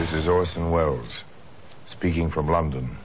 This 0.00 0.14
is 0.14 0.28
Orson 0.28 0.70
Welles, 0.70 1.24
speaking 1.84 2.30
from 2.30 2.48
London. 2.48 2.96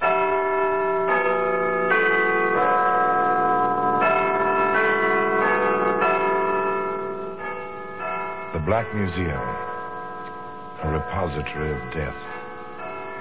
The 8.53 8.63
Black 8.65 8.95
Museum, 8.95 9.27
a 9.27 10.89
repository 10.89 11.73
of 11.73 11.93
death, 11.93 12.15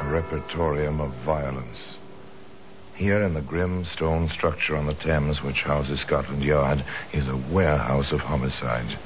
a 0.03 0.05
repertorium 0.05 1.01
of 1.01 1.13
violence. 1.25 1.97
Here 2.95 3.25
in 3.25 3.35
the 3.35 3.41
grim 3.41 3.85
stone 3.85 4.29
structure 4.29 4.77
on 4.77 4.87
the 4.87 4.95
Thames, 4.95 5.43
which 5.43 5.63
houses 5.63 5.99
Scotland 5.99 6.45
Yard, 6.45 6.85
is 7.13 7.27
a 7.27 7.37
warehouse 7.37 8.13
of 8.13 8.21
homicide 8.21 8.97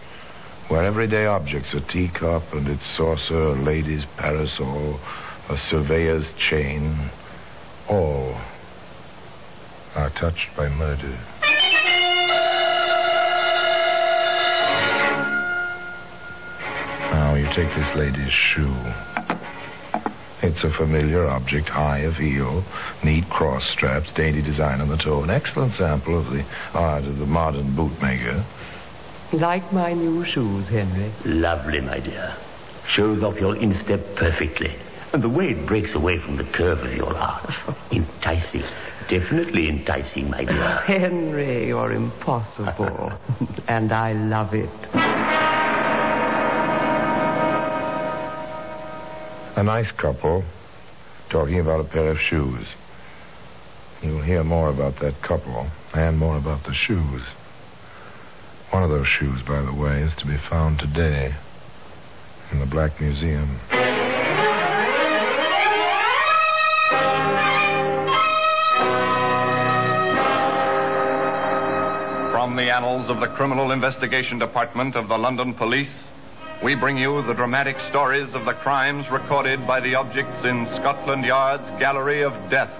where 0.68 0.82
everyday 0.82 1.26
objects, 1.26 1.74
a 1.74 1.80
teacup 1.80 2.52
and 2.52 2.68
its 2.68 2.84
saucer, 2.84 3.40
a 3.40 3.52
lady's 3.52 4.04
parasol, 4.04 5.00
a 5.48 5.56
surveyor's 5.56 6.32
chain, 6.32 7.10
all 7.88 8.36
are 9.94 10.10
touched 10.10 10.54
by 10.54 10.68
murder. 10.68 11.18
Now 17.10 17.34
you 17.34 17.46
take 17.52 17.74
this 17.74 17.94
lady's 17.94 18.32
shoe. 18.32 18.76
It's 20.40 20.62
a 20.62 20.70
familiar 20.70 21.26
object, 21.26 21.68
high 21.68 22.00
of 22.00 22.16
heel, 22.16 22.62
neat 23.02 23.28
cross 23.28 23.64
straps, 23.64 24.12
dainty 24.12 24.42
design 24.42 24.80
on 24.80 24.88
the 24.88 24.96
toe, 24.96 25.22
an 25.22 25.30
excellent 25.30 25.72
sample 25.72 26.16
of 26.16 26.30
the 26.30 26.44
art 26.74 27.04
of 27.04 27.18
the 27.18 27.26
modern 27.26 27.74
bootmaker. 27.74 28.44
Like 29.32 29.74
my 29.74 29.92
new 29.92 30.24
shoes, 30.24 30.68
Henry. 30.68 31.12
Lovely, 31.26 31.82
my 31.82 32.00
dear. 32.00 32.34
Shows 32.86 33.22
off 33.22 33.36
your 33.36 33.56
instep 33.56 34.00
perfectly. 34.16 34.74
And 35.12 35.22
the 35.22 35.28
way 35.28 35.50
it 35.50 35.66
breaks 35.66 35.94
away 35.94 36.18
from 36.18 36.38
the 36.38 36.44
curve 36.44 36.78
of 36.78 36.94
your 36.94 37.14
arch. 37.14 37.54
enticing. 37.92 38.62
Definitely 39.10 39.68
enticing, 39.68 40.30
my 40.30 40.44
dear. 40.44 40.80
Henry, 40.86 41.66
you're 41.68 41.92
impossible. 41.92 43.12
and 43.68 43.92
I 43.92 44.14
love 44.14 44.54
it. 44.54 44.70
A 49.56 49.62
nice 49.62 49.92
couple 49.92 50.42
talking 51.28 51.60
about 51.60 51.80
a 51.80 51.84
pair 51.84 52.10
of 52.12 52.18
shoes. 52.18 52.76
You'll 54.02 54.22
hear 54.22 54.42
more 54.42 54.70
about 54.70 55.00
that 55.00 55.20
couple 55.20 55.66
and 55.92 56.16
more 56.16 56.38
about 56.38 56.64
the 56.64 56.72
shoes. 56.72 57.22
One 58.70 58.82
of 58.82 58.90
those 58.90 59.08
shoes, 59.08 59.40
by 59.42 59.62
the 59.62 59.72
way, 59.72 60.02
is 60.02 60.14
to 60.16 60.26
be 60.26 60.36
found 60.36 60.78
today 60.78 61.34
in 62.52 62.58
the 62.58 62.66
Black 62.66 63.00
Museum. 63.00 63.58
From 72.30 72.56
the 72.56 72.70
annals 72.70 73.08
of 73.08 73.20
the 73.20 73.28
Criminal 73.28 73.72
Investigation 73.72 74.38
Department 74.38 74.96
of 74.96 75.08
the 75.08 75.16
London 75.16 75.54
Police, 75.54 76.04
we 76.62 76.74
bring 76.74 76.98
you 76.98 77.22
the 77.22 77.32
dramatic 77.32 77.80
stories 77.80 78.34
of 78.34 78.44
the 78.44 78.52
crimes 78.52 79.10
recorded 79.10 79.66
by 79.66 79.80
the 79.80 79.94
objects 79.94 80.44
in 80.44 80.66
Scotland 80.66 81.24
Yard's 81.24 81.70
Gallery 81.80 82.22
of 82.22 82.34
Death, 82.50 82.70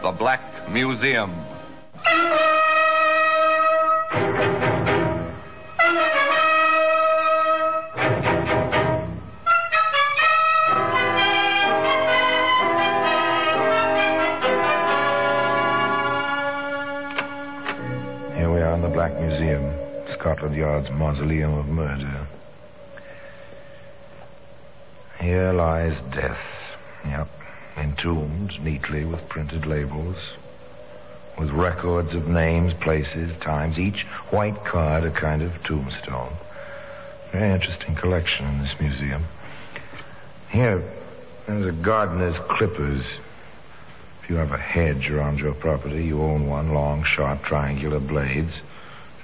the 0.00 0.12
Black 0.12 0.70
Museum. 0.70 1.44
Scotland 20.48 20.64
Yard's 20.64 20.90
mausoleum 20.90 21.52
of 21.58 21.68
murder. 21.68 22.26
Here 25.20 25.52
lies 25.52 25.94
death. 26.10 26.40
Yep. 27.04 27.28
Entombed 27.76 28.58
neatly 28.64 29.04
with 29.04 29.28
printed 29.28 29.66
labels. 29.66 30.16
With 31.38 31.50
records 31.50 32.14
of 32.14 32.28
names, 32.28 32.72
places, 32.80 33.30
times, 33.40 33.78
each 33.78 34.06
white 34.30 34.64
card 34.64 35.04
a 35.04 35.10
kind 35.10 35.42
of 35.42 35.62
tombstone. 35.64 36.32
Very 37.30 37.52
interesting 37.52 37.94
collection 37.94 38.46
in 38.46 38.60
this 38.60 38.80
museum. 38.80 39.26
Here, 40.48 40.82
there's 41.46 41.66
a 41.66 41.72
gardener's 41.72 42.38
clippers. 42.38 43.16
If 44.22 44.30
you 44.30 44.36
have 44.36 44.52
a 44.52 44.56
hedge 44.56 45.10
around 45.10 45.40
your 45.40 45.52
property, 45.52 46.06
you 46.06 46.22
own 46.22 46.46
one, 46.46 46.72
long, 46.72 47.04
sharp, 47.04 47.42
triangular 47.42 48.00
blades. 48.00 48.62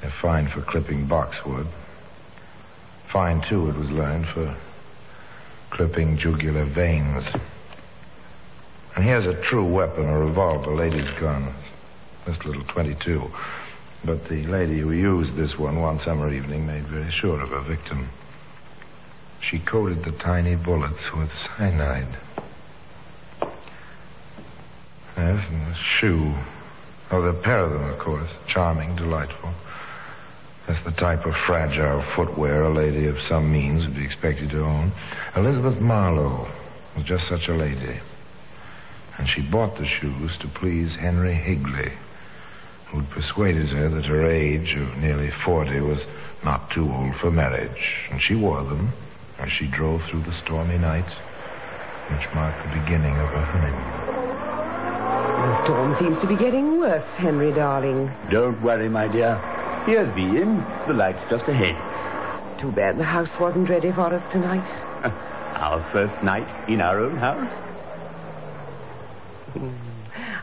They're 0.04 0.12
fine 0.20 0.48
for 0.48 0.60
clipping 0.60 1.06
boxwood. 1.06 1.66
Fine, 3.08 3.40
too, 3.40 3.70
it 3.70 3.74
was 3.74 3.90
learned, 3.90 4.28
for 4.28 4.54
clipping 5.70 6.18
jugular 6.18 6.66
veins. 6.66 7.26
And 8.94 9.02
here's 9.02 9.26
a 9.26 9.40
true 9.40 9.64
weapon, 9.64 10.04
a 10.04 10.18
revolver, 10.18 10.74
lady's 10.74 11.08
gun. 11.12 11.54
This 12.26 12.44
little 12.44 12.64
22. 12.64 13.32
But 14.04 14.28
the 14.28 14.46
lady 14.46 14.80
who 14.80 14.92
used 14.92 15.36
this 15.36 15.58
one 15.58 15.80
one 15.80 15.98
summer 15.98 16.30
evening 16.30 16.66
made 16.66 16.86
very 16.86 17.10
sure 17.10 17.40
of 17.40 17.48
her 17.48 17.62
victim. 17.62 18.10
She 19.40 19.58
coated 19.58 20.04
the 20.04 20.12
tiny 20.12 20.54
bullets 20.54 21.14
with 21.14 21.32
cyanide. 21.32 22.18
Yes, 25.16 25.46
and 25.48 25.72
the 25.72 25.74
shoe. 25.74 26.34
Oh, 27.10 27.22
the 27.22 27.32
pair 27.32 27.60
of 27.60 27.72
them, 27.72 27.84
of 27.84 27.98
course. 27.98 28.28
Charming, 28.46 28.96
delightful. 28.96 29.54
That's 30.66 30.80
the 30.80 30.92
type 30.92 31.26
of 31.26 31.36
fragile 31.46 32.02
footwear 32.14 32.62
a 32.62 32.72
lady 32.72 33.06
of 33.06 33.20
some 33.20 33.52
means 33.52 33.86
would 33.86 33.96
be 33.96 34.04
expected 34.04 34.50
to 34.50 34.64
own. 34.64 34.92
Elizabeth 35.36 35.78
Marlowe 35.78 36.48
was 36.96 37.04
just 37.04 37.28
such 37.28 37.48
a 37.48 37.54
lady. 37.54 38.00
And 39.18 39.28
she 39.28 39.42
bought 39.42 39.76
the 39.76 39.84
shoes 39.84 40.38
to 40.38 40.48
please 40.48 40.96
Henry 40.96 41.34
Higley, 41.34 41.92
who'd 42.86 43.10
persuaded 43.10 43.68
her 43.68 43.90
that 43.90 44.06
her 44.06 44.26
age 44.26 44.74
of 44.74 44.96
nearly 44.96 45.30
40 45.30 45.80
was 45.80 46.06
not 46.42 46.70
too 46.70 46.90
old 46.90 47.14
for 47.16 47.30
marriage. 47.30 47.98
And 48.10 48.22
she 48.22 48.34
wore 48.34 48.64
them 48.64 48.92
as 49.38 49.52
she 49.52 49.66
drove 49.66 50.02
through 50.04 50.22
the 50.22 50.32
stormy 50.32 50.78
night, 50.78 51.10
which 52.10 52.34
marked 52.34 52.62
the 52.64 52.80
beginning 52.80 53.14
of 53.16 53.28
her 53.28 53.44
honeymoon. 53.44 54.04
The 55.44 55.64
storm 55.64 55.96
seems 55.98 56.18
to 56.22 56.26
be 56.26 56.36
getting 56.36 56.78
worse, 56.78 57.04
Henry, 57.16 57.52
darling. 57.52 58.10
Don't 58.30 58.62
worry, 58.62 58.88
my 58.88 59.08
dear. 59.08 59.53
Here's 59.86 60.08
the 60.14 60.40
inn. 60.40 60.64
The 60.88 60.94
light's 60.94 61.22
just 61.28 61.44
ahead. 61.44 61.76
Too 62.58 62.72
bad 62.72 62.96
the 62.96 63.04
house 63.04 63.38
wasn't 63.38 63.68
ready 63.68 63.92
for 63.92 64.14
us 64.14 64.22
tonight. 64.32 64.64
Our 65.60 65.86
first 65.92 66.22
night 66.22 66.48
in 66.70 66.80
our 66.80 66.98
own 67.00 67.18
house. 67.18 67.50
Hmm, 69.52 69.74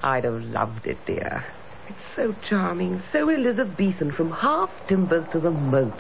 I'd 0.04 0.26
have 0.26 0.42
loved 0.44 0.86
it, 0.86 1.04
dear. 1.06 1.44
It's 1.90 2.04
so 2.16 2.36
charming, 2.48 3.02
so 3.12 3.30
Elizabethan, 3.30 4.12
from 4.12 4.32
half 4.32 4.70
timbers 4.88 5.26
to 5.32 5.40
the 5.40 5.50
moat. 5.52 6.00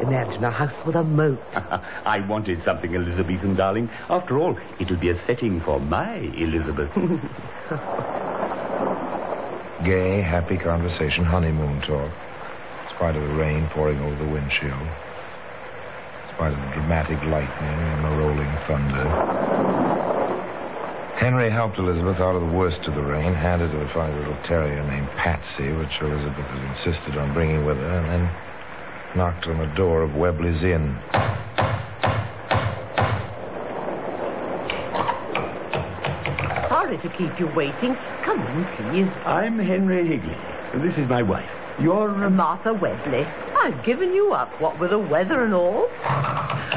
Imagine 0.00 0.44
a 0.44 0.50
house 0.50 0.76
with 0.84 0.96
a 0.96 1.02
moat. 1.02 1.40
I 1.54 2.20
wanted 2.28 2.62
something 2.62 2.94
Elizabethan, 2.94 3.56
darling. 3.56 3.88
After 4.10 4.38
all, 4.38 4.56
it'll 4.78 4.98
be 4.98 5.08
a 5.08 5.18
setting 5.24 5.62
for 5.62 5.80
my 5.80 6.16
Elizabeth. 6.18 6.92
Gay, 9.84 10.20
happy 10.20 10.58
conversation, 10.58 11.24
honeymoon 11.24 11.80
talk. 11.80 12.12
In 12.86 12.94
spite 12.94 13.16
of 13.16 13.22
the 13.22 13.34
rain 13.34 13.66
pouring 13.72 14.00
over 14.00 14.14
the 14.14 14.30
windshield. 14.30 14.72
In 14.72 16.34
spite 16.34 16.52
of 16.52 16.60
the 16.60 16.70
dramatic 16.72 17.20
lightning 17.24 17.80
and 17.80 18.04
the 18.04 18.10
rolling 18.10 18.56
thunder. 18.68 19.06
Henry 21.16 21.50
helped 21.50 21.78
Elizabeth 21.78 22.20
out 22.20 22.36
of 22.36 22.42
the 22.42 22.56
worst 22.56 22.86
of 22.86 22.94
the 22.94 23.02
rain, 23.02 23.34
handed 23.34 23.72
her 23.72 23.82
a 23.82 23.88
funny 23.88 24.16
little 24.16 24.36
terrier 24.44 24.86
named 24.86 25.08
Patsy, 25.16 25.72
which 25.72 26.00
Elizabeth 26.00 26.46
had 26.46 26.62
insisted 26.68 27.16
on 27.16 27.34
bringing 27.34 27.64
with 27.64 27.76
her, 27.78 27.98
and 27.98 28.08
then 28.08 28.30
knocked 29.16 29.48
on 29.48 29.58
the 29.58 29.74
door 29.74 30.02
of 30.02 30.14
Webley's 30.14 30.62
Inn. 30.62 30.96
Sorry 36.68 36.98
to 36.98 37.08
keep 37.18 37.40
you 37.40 37.48
waiting. 37.56 37.96
Come 38.22 38.40
in, 38.46 38.64
please. 38.76 39.12
I'm 39.24 39.58
Henry 39.58 40.06
Higley. 40.06 40.36
and 40.72 40.84
This 40.88 40.96
is 40.96 41.08
my 41.08 41.22
wife. 41.22 41.50
You're 41.80 42.30
Martha 42.30 42.72
Webley. 42.72 43.24
I've 43.24 43.84
given 43.84 44.12
you 44.14 44.32
up, 44.32 44.48
what 44.60 44.80
with 44.80 44.90
the 44.90 44.98
weather 44.98 45.44
and 45.44 45.54
all. 45.54 45.88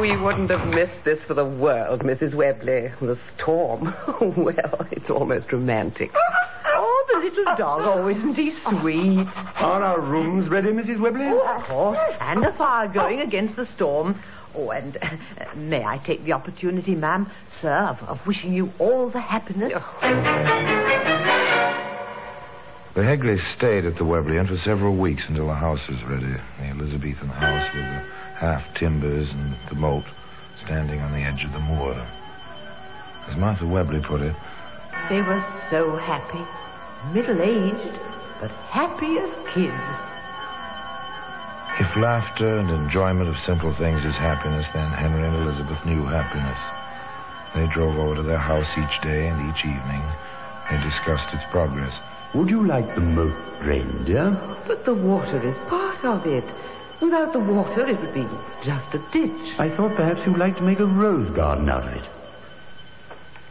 We 0.00 0.16
wouldn't 0.16 0.50
have 0.50 0.66
missed 0.68 1.04
this 1.04 1.20
for 1.24 1.34
the 1.34 1.44
world, 1.44 2.00
Mrs. 2.00 2.34
Webley. 2.34 2.90
The 3.00 3.18
storm. 3.36 3.94
well, 4.36 4.86
it's 4.90 5.10
almost 5.10 5.52
romantic. 5.52 6.10
Oh, 6.80 7.04
the 7.12 7.18
little 7.18 7.56
dog. 7.56 7.80
Oh, 7.82 8.08
isn't 8.08 8.34
he 8.34 8.52
sweet? 8.52 9.26
Are 9.56 9.82
our 9.82 10.00
rooms 10.00 10.48
ready, 10.48 10.68
Mrs. 10.68 11.00
Webley? 11.00 11.26
Of 11.26 11.64
course. 11.64 11.98
And 12.20 12.44
a 12.44 12.52
fire 12.52 12.86
going 12.86 13.18
against 13.20 13.56
the 13.56 13.66
storm. 13.66 14.22
Oh, 14.54 14.70
and 14.70 14.96
uh, 15.02 15.08
may 15.56 15.84
I 15.84 15.98
take 15.98 16.24
the 16.24 16.34
opportunity, 16.34 16.94
ma'am, 16.94 17.30
sir, 17.60 17.74
of, 17.74 18.00
of 18.08 18.24
wishing 18.28 18.52
you 18.52 18.72
all 18.78 19.10
the 19.10 19.20
happiness? 19.20 19.72
The 22.98 23.04
Higleys 23.04 23.44
stayed 23.44 23.84
at 23.84 23.94
the 23.94 24.04
Webley 24.04 24.38
Inn 24.38 24.48
for 24.48 24.56
several 24.56 24.96
weeks 24.96 25.28
until 25.28 25.46
the 25.46 25.54
house 25.54 25.86
was 25.86 26.02
ready. 26.02 26.34
The 26.58 26.64
Elizabethan 26.64 27.28
house 27.28 27.72
with 27.72 27.84
the 27.84 28.02
half 28.34 28.64
timbers 28.74 29.34
and 29.34 29.54
the 29.68 29.76
moat 29.76 30.02
standing 30.56 30.98
on 30.98 31.12
the 31.12 31.20
edge 31.20 31.44
of 31.44 31.52
the 31.52 31.60
moor. 31.60 31.94
As 33.28 33.36
Martha 33.36 33.64
Webley 33.64 34.00
put 34.00 34.20
it, 34.20 34.34
They 35.08 35.22
were 35.22 35.40
so 35.70 35.94
happy. 35.94 36.44
Middle 37.14 37.40
aged, 37.40 38.00
but 38.40 38.50
happy 38.50 39.16
as 39.18 39.30
kids. 39.54 39.94
if 41.78 41.96
laughter 41.96 42.58
and 42.58 42.68
enjoyment 42.68 43.28
of 43.28 43.38
simple 43.38 43.72
things 43.74 44.04
is 44.04 44.16
happiness, 44.16 44.70
then 44.70 44.90
Henry 44.90 45.24
and 45.24 45.36
Elizabeth 45.36 45.86
knew 45.86 46.04
happiness. 46.04 46.58
They 47.54 47.72
drove 47.72 47.96
over 47.96 48.16
to 48.16 48.22
their 48.24 48.38
house 48.38 48.76
each 48.76 49.00
day 49.02 49.28
and 49.28 49.48
each 49.48 49.64
evening. 49.64 50.02
They 50.68 50.82
discussed 50.82 51.32
its 51.32 51.44
progress. 51.52 52.00
Would 52.34 52.50
you 52.50 52.66
like 52.66 52.94
the 52.94 53.00
moat 53.00 53.34
drained, 53.62 54.06
dear? 54.06 54.30
But 54.66 54.84
the 54.84 54.94
water 54.94 55.46
is 55.46 55.56
part 55.68 56.04
of 56.04 56.26
it. 56.26 56.44
Without 57.00 57.32
the 57.32 57.40
water, 57.40 57.86
it 57.86 57.98
would 58.00 58.12
be 58.12 58.26
just 58.62 58.92
a 58.92 58.98
ditch. 59.12 59.58
I 59.58 59.70
thought 59.70 59.96
perhaps 59.96 60.26
you'd 60.26 60.36
like 60.36 60.56
to 60.56 60.62
make 60.62 60.78
a 60.78 60.84
rose 60.84 61.30
garden 61.30 61.68
out 61.70 61.88
of 61.88 61.94
it. 61.94 62.04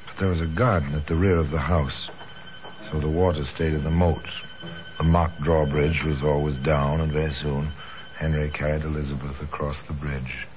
But 0.05 0.17
there 0.19 0.29
was 0.29 0.41
a 0.41 0.45
garden 0.45 0.93
at 0.93 1.07
the 1.07 1.15
rear 1.15 1.37
of 1.37 1.49
the 1.49 1.59
house, 1.59 2.09
so 2.91 2.99
the 2.99 3.07
water 3.07 3.43
stayed 3.43 3.73
in 3.73 3.83
the 3.83 3.89
moat. 3.89 4.25
The 4.97 5.03
mock 5.03 5.31
drawbridge 5.39 6.03
was 6.03 6.23
always 6.23 6.55
down, 6.57 7.01
and 7.01 7.11
very 7.11 7.33
soon 7.33 7.71
Henry 8.15 8.49
carried 8.49 8.83
Elizabeth 8.83 9.41
across 9.41 9.81
the 9.81 9.93
bridge 9.93 10.47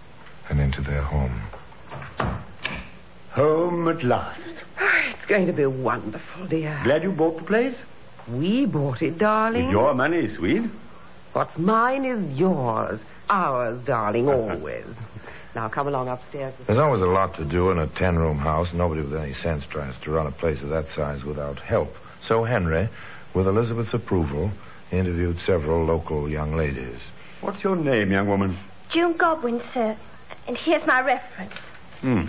and 0.49 0.61
into 0.61 0.83
their 0.83 1.03
home. 1.03 1.41
Home 3.31 3.89
at 3.89 4.03
last. 4.03 4.55
Ah, 4.79 5.11
it's 5.11 5.27
going 5.27 5.47
to 5.47 5.53
be 5.53 5.67
wonderful, 5.67 6.47
dear. 6.47 6.81
Glad 6.85 7.03
you 7.03 7.13
bought 7.13 7.39
the 7.39 7.45
place? 7.45 7.77
We 8.29 8.67
bought 8.67 9.03
it, 9.03 9.19
darling. 9.19 9.67
With 9.67 9.73
your 9.73 9.95
money, 9.95 10.29
sweet. 10.35 10.63
What's 11.33 11.57
mine 11.59 12.05
is 12.05 12.39
yours. 12.39 13.01
Ours, 13.29 13.81
darling, 13.85 14.29
always. 14.29 14.85
now 15.55 15.69
come 15.69 15.87
along 15.89 16.09
upstairs. 16.09 16.55
There's 16.67 16.79
always 16.79 17.01
a 17.01 17.07
lot 17.07 17.35
to 17.37 17.45
do 17.45 17.71
in 17.71 17.79
a 17.79 17.87
ten 17.87 18.17
room 18.19 18.39
house. 18.39 18.73
Nobody 18.73 19.03
with 19.03 19.15
any 19.15 19.33
sense 19.33 19.67
tries 19.67 19.97
to 20.01 20.11
run 20.11 20.27
a 20.27 20.33
place 20.33 20.63
of 20.63 20.71
that 20.71 20.89
size 20.89 21.25
without 21.25 21.61
help. 21.61 21.95
So 22.21 22.45
Henry, 22.45 22.89
with 23.35 23.47
Elizabeth's 23.47 23.95
approval, 23.95 24.51
interviewed 24.91 25.39
several 25.39 25.85
local 25.85 26.29
young 26.29 26.57
ladies. 26.57 27.01
What's 27.41 27.63
your 27.63 27.77
name, 27.77 28.11
young 28.11 28.27
woman? 28.29 28.59
June 28.91 29.17
Godwin, 29.17 29.61
sir. 29.73 29.97
And 30.49 30.57
here's 30.57 30.85
my 30.85 31.01
reference. 31.01 31.55
Hmm. 32.01 32.23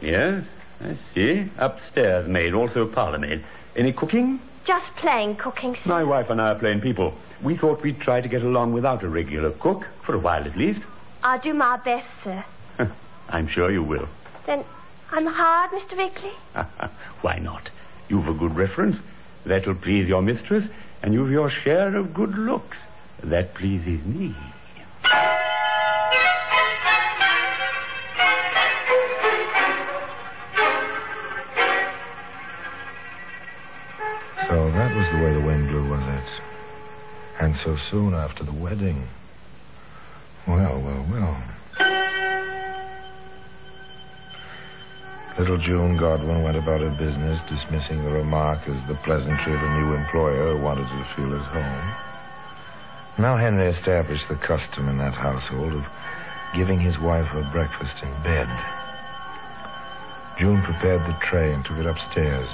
Yes, 0.00 0.44
I 0.80 0.96
see. 1.14 1.50
Upstairs 1.58 2.28
maid, 2.28 2.52
also 2.54 2.86
parlour 2.86 3.18
maid. 3.18 3.44
Any 3.74 3.92
cooking? 3.92 4.40
Just 4.64 4.94
plain 4.96 5.34
cooking, 5.36 5.74
sir. 5.74 5.88
My 5.90 6.04
wife 6.04 6.30
and 6.30 6.40
I 6.40 6.50
are 6.50 6.58
plain 6.58 6.80
people. 6.80 7.14
We 7.42 7.56
thought 7.56 7.82
we'd 7.82 8.00
try 8.00 8.20
to 8.20 8.28
get 8.28 8.42
along 8.42 8.72
without 8.72 9.02
a 9.02 9.08
regular 9.08 9.50
cook, 9.50 9.86
for 10.06 10.14
a 10.14 10.18
while 10.18 10.44
at 10.44 10.56
least. 10.56 10.80
I'll 11.22 11.40
do 11.40 11.52
my 11.52 11.76
best, 11.78 12.06
sir. 12.22 12.44
I'm 13.28 13.48
sure 13.48 13.70
you 13.72 13.82
will. 13.82 14.08
Then 14.46 14.64
I'm 15.10 15.26
hard, 15.26 15.70
Mr. 15.70 15.96
Higley? 15.96 16.32
Why 17.22 17.38
not? 17.38 17.70
You've 18.08 18.28
a 18.28 18.34
good 18.34 18.54
reference. 18.54 18.96
That'll 19.44 19.74
please 19.74 20.08
your 20.08 20.22
mistress, 20.22 20.64
and 21.02 21.12
you've 21.12 21.30
your 21.30 21.50
share 21.50 21.96
of 21.96 22.14
good 22.14 22.38
looks. 22.38 22.76
That 23.24 23.54
pleases 23.54 24.04
me. 24.04 24.34
Was 35.02 35.10
the 35.10 35.18
way 35.18 35.32
the 35.32 35.40
wind 35.40 35.68
blew, 35.68 35.84
was 35.88 36.06
it? 36.06 36.40
And 37.40 37.56
so 37.56 37.74
soon 37.74 38.14
after 38.14 38.44
the 38.44 38.52
wedding. 38.52 39.08
Well, 40.46 40.78
well, 40.78 41.04
well. 41.10 41.42
Little 45.36 45.58
June 45.58 45.96
Godwin 45.96 46.44
went 46.44 46.56
about 46.56 46.82
her 46.82 46.90
business, 46.90 47.40
dismissing 47.48 48.04
the 48.04 48.10
remark 48.10 48.60
as 48.68 48.80
the 48.86 48.94
pleasantry 48.94 49.52
of 49.52 49.60
a 49.60 49.80
new 49.80 49.92
employer 49.94 50.56
who 50.56 50.62
wanted 50.62 50.86
to 50.86 51.04
feel 51.16 51.34
at 51.34 51.46
home. 51.46 51.94
Now 53.18 53.36
Henry 53.36 53.66
established 53.66 54.28
the 54.28 54.36
custom 54.36 54.88
in 54.88 54.98
that 54.98 55.14
household 55.14 55.72
of 55.72 55.84
giving 56.54 56.78
his 56.78 57.00
wife 57.00 57.26
her 57.26 57.42
breakfast 57.50 58.04
in 58.04 58.22
bed. 58.22 58.48
June 60.38 60.62
prepared 60.62 61.04
the 61.06 61.18
tray 61.20 61.52
and 61.52 61.64
took 61.64 61.78
it 61.78 61.86
upstairs. 61.86 62.48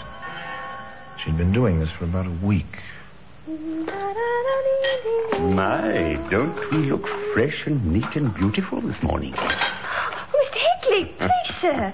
She'd 1.25 1.37
been 1.37 1.53
doing 1.53 1.81
this 1.81 1.91
for 1.91 2.05
about 2.05 2.26
a 2.26 2.47
week. 2.47 2.79
My, 5.41 6.19
don't 6.31 6.70
we 6.73 6.91
look 6.91 7.06
fresh 7.35 7.67
and 7.67 7.93
neat 7.93 8.15
and 8.17 8.35
beautiful 8.35 8.81
this 8.81 9.00
morning? 9.03 9.32
Mr. 9.32 10.59
Higley, 10.82 11.05
please, 11.19 11.56
sir. 11.61 11.93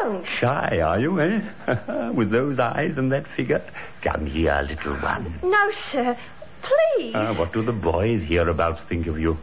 Don't. 0.00 0.26
Shy, 0.38 0.80
are 0.80 0.98
you, 1.00 1.20
eh? 1.20 2.10
With 2.14 2.30
those 2.30 2.58
eyes 2.58 2.96
and 2.96 3.10
that 3.12 3.26
figure? 3.36 3.62
Come 4.02 4.26
here, 4.26 4.64
little 4.68 4.94
one. 4.96 5.38
No, 5.42 5.70
sir. 5.90 6.16
Please. 6.62 7.12
Ah, 7.14 7.34
what 7.34 7.52
do 7.52 7.62
the 7.62 7.72
boys 7.72 8.22
hereabouts 8.22 8.80
think 8.88 9.06
of 9.06 9.18
you? 9.18 9.36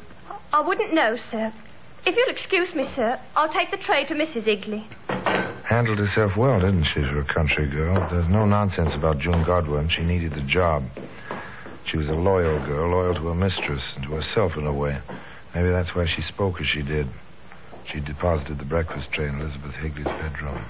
I 0.53 0.61
wouldn't 0.61 0.93
know, 0.93 1.17
sir. 1.31 1.53
If 2.05 2.15
you'll 2.15 2.29
excuse 2.29 2.73
me, 2.73 2.87
sir, 2.95 3.19
I'll 3.35 3.51
take 3.51 3.71
the 3.71 3.77
tray 3.77 4.05
to 4.05 4.13
Mrs. 4.15 4.47
Igley. 4.47 4.87
Handled 5.63 5.99
herself 5.99 6.35
well, 6.35 6.59
didn't 6.59 6.83
she, 6.83 7.01
for 7.01 7.19
a 7.19 7.25
country 7.25 7.67
girl? 7.67 8.07
There's 8.09 8.27
no 8.27 8.45
nonsense 8.45 8.95
about 8.95 9.19
June 9.19 9.43
Godwin. 9.43 9.87
She 9.87 10.03
needed 10.03 10.33
the 10.33 10.41
job. 10.41 10.83
She 11.85 11.97
was 11.97 12.09
a 12.09 12.13
loyal 12.13 12.59
girl, 12.65 12.91
loyal 12.91 13.15
to 13.15 13.27
her 13.27 13.35
mistress 13.35 13.93
and 13.95 14.03
to 14.05 14.13
herself 14.13 14.57
in 14.57 14.65
a 14.65 14.73
way. 14.73 14.99
Maybe 15.53 15.69
that's 15.69 15.95
why 15.95 16.05
she 16.05 16.21
spoke 16.21 16.59
as 16.61 16.67
she 16.67 16.81
did. 16.81 17.07
She 17.91 17.99
deposited 17.99 18.59
the 18.59 18.65
breakfast 18.65 19.11
tray 19.11 19.27
in 19.27 19.39
Elizabeth 19.39 19.75
Higley's 19.75 20.05
bedroom. 20.05 20.63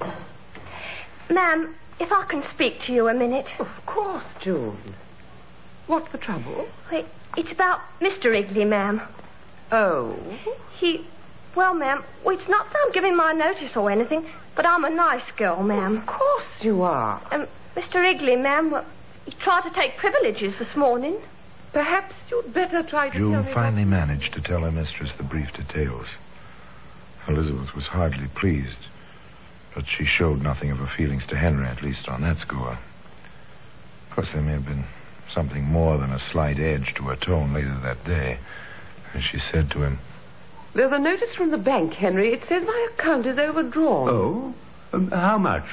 Ma'am, 1.30 1.76
if 2.00 2.12
I 2.12 2.24
can 2.26 2.44
speak 2.50 2.82
to 2.84 2.94
you 2.94 3.08
a 3.10 3.14
minute. 3.14 3.48
Of 3.60 3.68
course, 3.86 4.24
June. 4.42 4.96
What's 5.88 6.12
the 6.12 6.18
trouble? 6.18 6.68
Wait, 6.92 7.06
it's 7.36 7.52
about 7.52 7.82
Mr. 8.00 8.34
Igley, 8.38 8.66
ma'am. 8.66 9.02
Oh. 9.72 10.16
He. 10.80 11.06
Well, 11.60 11.74
ma'am, 11.74 12.06
well, 12.24 12.38
it's 12.38 12.48
not 12.48 12.72
that 12.72 12.80
I'm 12.86 12.94
giving 12.94 13.18
my 13.18 13.34
notice 13.34 13.76
or 13.76 13.92
anything, 13.92 14.26
but 14.56 14.66
I'm 14.66 14.86
a 14.86 14.90
nice 14.90 15.30
girl, 15.32 15.62
ma'am. 15.62 15.98
Of 15.98 16.06
course 16.06 16.46
you 16.62 16.84
are. 16.84 17.22
Um, 17.32 17.48
Mr. 17.76 18.02
Igley, 18.02 18.38
ma'am, 18.38 18.72
well, 18.72 18.86
he 19.26 19.34
tried 19.34 19.64
to 19.64 19.70
take 19.72 19.98
privileges 19.98 20.54
this 20.58 20.78
morning. 20.78 21.18
Perhaps 21.74 22.16
you'd 22.32 22.54
better 22.54 22.82
try 22.82 23.10
to 23.10 23.12
tell 23.12 23.20
June 23.20 23.46
me 23.46 23.54
finally 23.54 23.84
managed 23.84 24.36
to 24.36 24.42
tell 24.42 24.62
her 24.62 24.72
mistress 24.72 25.16
the 25.16 25.24
brief 25.24 25.52
details. 25.52 26.08
Elizabeth 27.28 27.76
was 27.76 27.88
hardly 27.88 28.30
pleased, 28.36 28.80
but 29.76 29.86
she 29.86 30.06
showed 30.06 30.42
nothing 30.42 30.72
of 30.72 30.78
her 30.78 30.88
feelings 30.88 31.26
to 31.26 31.36
Henry, 31.36 31.68
at 31.68 31.84
least 31.84 32.08
on 32.08 32.22
that 32.22 32.40
score. 32.40 32.80
Of 34.10 34.16
course, 34.16 34.30
there 34.30 34.42
may 34.42 34.54
have 34.54 34.66
been 34.66 34.86
something 35.28 35.66
more 35.66 35.98
than 35.98 36.14
a 36.14 36.20
slight 36.20 36.58
edge 36.58 36.94
to 36.94 37.04
her 37.10 37.18
tone 37.18 37.54
later 37.54 37.78
that 37.84 38.06
day, 38.06 38.40
as 39.14 39.26
she 39.26 39.38
said 39.38 39.70
to 39.72 39.84
him, 39.84 40.00
There's 40.74 40.92
a 40.92 41.00
notice 41.00 41.34
from 41.34 41.52
the 41.52 41.58
bank, 41.58 41.94
Henry. 41.94 42.32
It 42.32 42.44
says 42.48 42.64
my 42.66 42.88
account 42.94 43.26
is 43.26 43.38
overdrawn. 43.40 44.10
Oh? 44.10 44.54
Um, 44.94 45.12
how 45.12 45.38
much? 45.38 45.66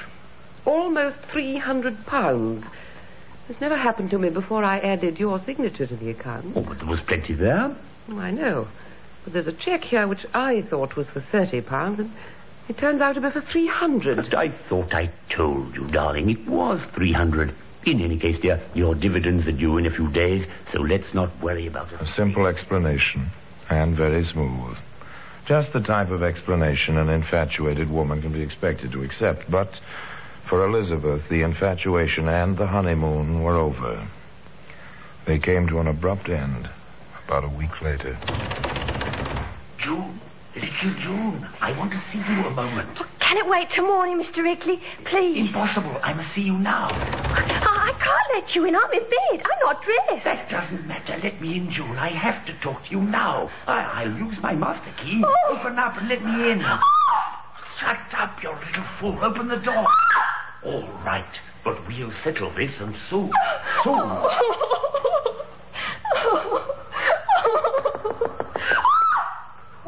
Almost 0.65 1.19
three 1.31 1.59
hundred 1.59 2.07
pounds. 2.07 2.65
This 3.49 3.61
never 3.61 3.77
happened 3.77 4.11
to 4.11 4.19
me 4.19 4.31
before 4.31 4.65
I 4.65 4.79
added 4.79 5.21
your 5.21 5.39
signature 5.45 5.87
to 5.87 5.97
the 5.97 6.11
account. 6.11 6.53
Oh, 6.57 6.63
but 6.63 6.79
there 6.79 6.89
was 6.89 7.01
plenty 7.01 7.35
there. 7.35 7.77
Oh, 8.11 8.19
I 8.19 8.31
know. 8.31 8.69
But 9.25 9.33
there's 9.35 9.47
a 9.47 9.53
cheque 9.53 9.85
here 9.85 10.09
which 10.09 10.27
I 10.35 10.63
thought 10.63 10.97
was 10.97 11.09
for 11.09 11.21
thirty 11.21 11.61
pounds, 11.61 12.01
and 12.01 12.13
it 12.69 12.79
turns 12.79 13.01
out 13.01 13.15
to 13.15 13.21
be 13.21 13.31
for 13.31 13.41
three 13.41 13.67
hundred. 13.69 14.17
But 14.17 14.35
I 14.35 14.49
thought 14.69 14.95
I 14.95 15.13
told 15.29 15.75
you, 15.75 15.87
darling. 15.89 16.31
It 16.31 16.47
was 16.49 16.81
300. 16.95 17.55
In 17.85 18.01
any 18.01 18.19
case, 18.19 18.41
dear, 18.41 18.61
your 18.75 18.97
dividends 18.97 19.47
are 19.47 19.53
due 19.53 19.79
in 19.79 19.87
a 19.87 19.91
few 19.91 20.11
days, 20.11 20.45
so 20.73 20.81
let's 20.81 21.15
not 21.15 21.31
worry 21.41 21.69
about 21.69 21.93
it. 21.93 22.01
A 22.01 22.07
simple 22.07 22.49
explanation, 22.49 23.31
and 23.69 23.97
very 23.97 24.25
smooth. 24.25 24.77
Just 25.47 25.73
the 25.73 25.81
type 25.81 26.11
of 26.11 26.23
explanation 26.23 26.99
an 26.99 27.09
infatuated 27.09 27.91
woman 27.91 28.21
can 28.21 28.33
be 28.33 28.43
expected 28.43 28.93
to 28.93 29.03
accept. 29.03 29.51
But 29.51 29.81
for 30.49 30.67
Elizabeth, 30.67 31.29
the 31.29 31.43
infatuation 31.43 32.29
and 32.29 32.57
the 32.57 32.67
honeymoon 32.67 33.43
were 33.43 33.57
over. 33.57 34.09
They 35.25 35.39
came 35.39 35.69
to 35.69 35.81
an 35.81 35.87
abrupt 35.87 36.29
end 36.29 36.69
about 37.27 37.45
a 37.45 37.49
week 37.49 37.81
later. 37.83 38.17
June, 39.79 40.21
little 40.55 40.95
June, 41.03 41.49
I 41.61 41.77
want 41.77 41.93
to 41.93 41.99
see 42.11 42.19
you 42.19 42.47
a 42.47 42.51
moment. 42.51 43.01
Can 43.27 43.39
it 43.39 43.49
wait 43.49 43.69
till 43.71 43.85
morning, 43.85 44.23
Mr. 44.23 44.47
Igley? 44.47 44.81
Please. 45.05 45.49
Impossible. 45.49 45.99
I 46.01 46.13
must 46.13 46.33
see 46.33 46.43
you 46.43 46.57
now. 46.57 46.91
I, 46.93 47.43
I 47.43 47.93
can't 47.99 48.45
let 48.45 48.55
you 48.55 48.65
in. 48.67 48.77
I'm 48.77 48.93
in 48.93 49.01
bed. 49.03 49.43
I'm 49.45 49.59
not 49.65 49.83
dressed. 49.83 50.25
That 50.25 50.49
doesn't 50.49 50.87
matter. 50.87 51.19
Let 51.21 51.41
me 51.41 51.57
in, 51.57 51.73
June. 51.73 51.99
I 51.99 52.11
have 52.11 52.47
to 52.47 52.53
talk 52.61 52.85
to 52.85 52.91
you 52.93 53.01
now. 53.01 53.51
I- 53.67 54.05
I'll 54.05 54.17
use 54.17 54.39
my 54.41 54.55
master 54.55 54.93
key. 55.03 55.25
Oh. 55.27 55.57
Open 55.59 55.77
up 55.77 55.97
and 55.99 56.09
let 56.09 56.25
me 56.25 56.53
in. 56.53 56.63
Oh. 56.65 56.79
Shut 57.81 57.99
up, 58.17 58.41
you 58.45 58.51
little 58.51 58.85
fool. 59.01 59.19
Open 59.21 59.49
the 59.49 59.57
door. 59.57 59.87
All 60.65 60.89
right, 61.05 61.41
but 61.65 61.85
we'll 61.89 62.13
settle 62.23 62.53
this 62.55 62.79
and 62.79 62.95
soon. 63.11 63.33
Soon. 63.83 64.27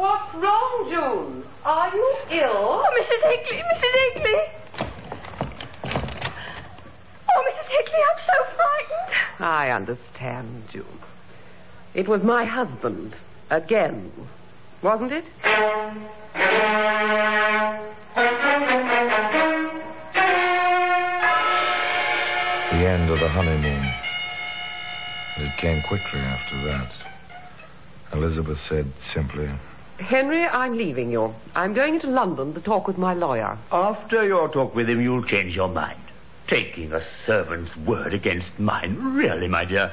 What's 0.09 0.35
wrong, 0.37 0.87
June? 0.89 1.45
Are 1.67 1.95
you 1.95 2.17
ill? 2.31 2.81
Oh, 2.81 2.87
Mrs. 2.99 3.21
Higley, 3.31 3.63
Mrs. 3.75 3.93
Higley. 4.15 4.41
Oh, 7.29 7.41
Mrs. 7.45 7.69
Higley, 7.69 8.01
I'm 8.09 8.21
so 8.25 8.37
frightened. 8.57 9.11
I 9.39 9.69
understand, 9.69 10.65
June. 10.73 11.01
It 11.93 12.09
was 12.09 12.23
my 12.23 12.47
husband. 12.47 13.17
Again. 13.51 14.11
Wasn't 14.81 15.13
it? 15.13 15.27
The 15.45 15.51
end 22.73 23.11
of 23.11 23.21
the 23.21 23.29
honeymoon. 23.29 23.93
It 25.37 25.55
came 25.59 25.83
quickly 25.83 26.21
after 26.21 26.65
that. 26.65 26.93
Elizabeth 28.15 28.63
said 28.63 28.91
simply, 29.03 29.51
Henry, 29.99 30.45
I'm 30.47 30.77
leaving 30.77 31.11
you. 31.11 31.35
I'm 31.55 31.75
going 31.75 31.95
into 31.97 32.07
London 32.09 32.55
to 32.55 32.61
talk 32.61 32.87
with 32.87 32.99
my 32.99 33.15
lawyer. 33.15 33.59
After 33.73 34.25
your 34.27 34.49
talk 34.49 34.75
with 34.75 34.89
him, 34.89 35.01
you'll 35.01 35.25
change 35.25 35.55
your 35.57 35.69
mind. 35.69 35.99
Taking 36.47 36.93
a 36.93 37.03
servant's 37.27 37.75
word 37.77 38.15
against 38.15 38.59
mine. 38.59 38.97
Really, 39.15 39.49
my 39.49 39.65
dear. 39.65 39.93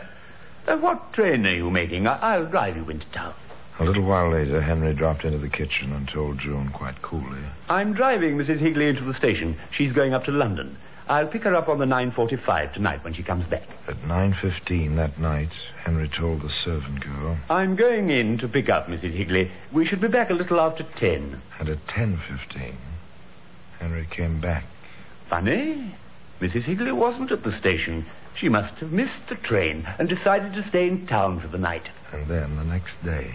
Uh, 0.67 0.77
what 0.77 1.11
train 1.13 1.45
are 1.45 1.53
you 1.55 1.69
making? 1.69 2.07
I- 2.07 2.35
I'll 2.35 2.45
drive 2.45 2.77
you 2.77 2.87
into 2.89 3.05
town. 3.07 3.33
A 3.79 3.83
little 3.83 4.03
while 4.03 4.29
later, 4.31 4.61
Henry 4.61 4.93
dropped 4.93 5.25
into 5.25 5.37
the 5.37 5.49
kitchen 5.49 5.91
and 5.91 6.07
told 6.07 6.37
June 6.39 6.69
quite 6.69 7.01
coolly. 7.01 7.41
I'm 7.67 7.93
driving 7.93 8.37
Mrs. 8.37 8.59
Higley 8.59 8.87
into 8.87 9.03
the 9.03 9.13
station. 9.15 9.57
She's 9.71 9.91
going 9.91 10.13
up 10.13 10.23
to 10.25 10.31
London. 10.31 10.77
I'll 11.07 11.27
pick 11.27 11.43
her 11.43 11.55
up 11.55 11.69
on 11.69 11.77
the 11.77 11.85
9.45 11.85 12.73
tonight 12.73 13.03
when 13.03 13.13
she 13.13 13.21
comes 13.21 13.45
back. 13.45 13.63
At 13.87 14.01
9.15 14.01 14.95
that 14.95 15.19
night, 15.19 15.51
Henry 15.83 16.09
told 16.09 16.41
the 16.41 16.49
servant 16.49 17.01
girl, 17.01 17.37
I'm 17.49 17.75
going 17.75 18.09
in 18.09 18.39
to 18.39 18.47
pick 18.47 18.69
up 18.69 18.87
Mrs. 18.87 19.13
Higley. 19.13 19.51
We 19.71 19.85
should 19.85 20.01
be 20.01 20.07
back 20.07 20.31
a 20.31 20.33
little 20.33 20.59
after 20.59 20.83
10. 20.83 21.41
and 21.59 21.69
at 21.69 21.85
10.15, 21.85 22.73
Henry 23.79 24.07
came 24.09 24.41
back. 24.41 24.65
Funny. 25.29 25.95
Mrs. 26.41 26.63
Higley 26.63 26.91
wasn't 26.91 27.31
at 27.31 27.43
the 27.43 27.51
station. 27.57 28.05
She 28.35 28.49
must 28.49 28.73
have 28.79 28.91
missed 28.91 29.27
the 29.29 29.35
train 29.35 29.87
and 29.99 30.09
decided 30.09 30.53
to 30.53 30.63
stay 30.63 30.87
in 30.87 31.05
town 31.07 31.39
for 31.39 31.47
the 31.47 31.57
night. 31.57 31.89
And 32.11 32.27
then 32.27 32.55
the 32.55 32.63
next 32.65 33.01
day, 33.03 33.31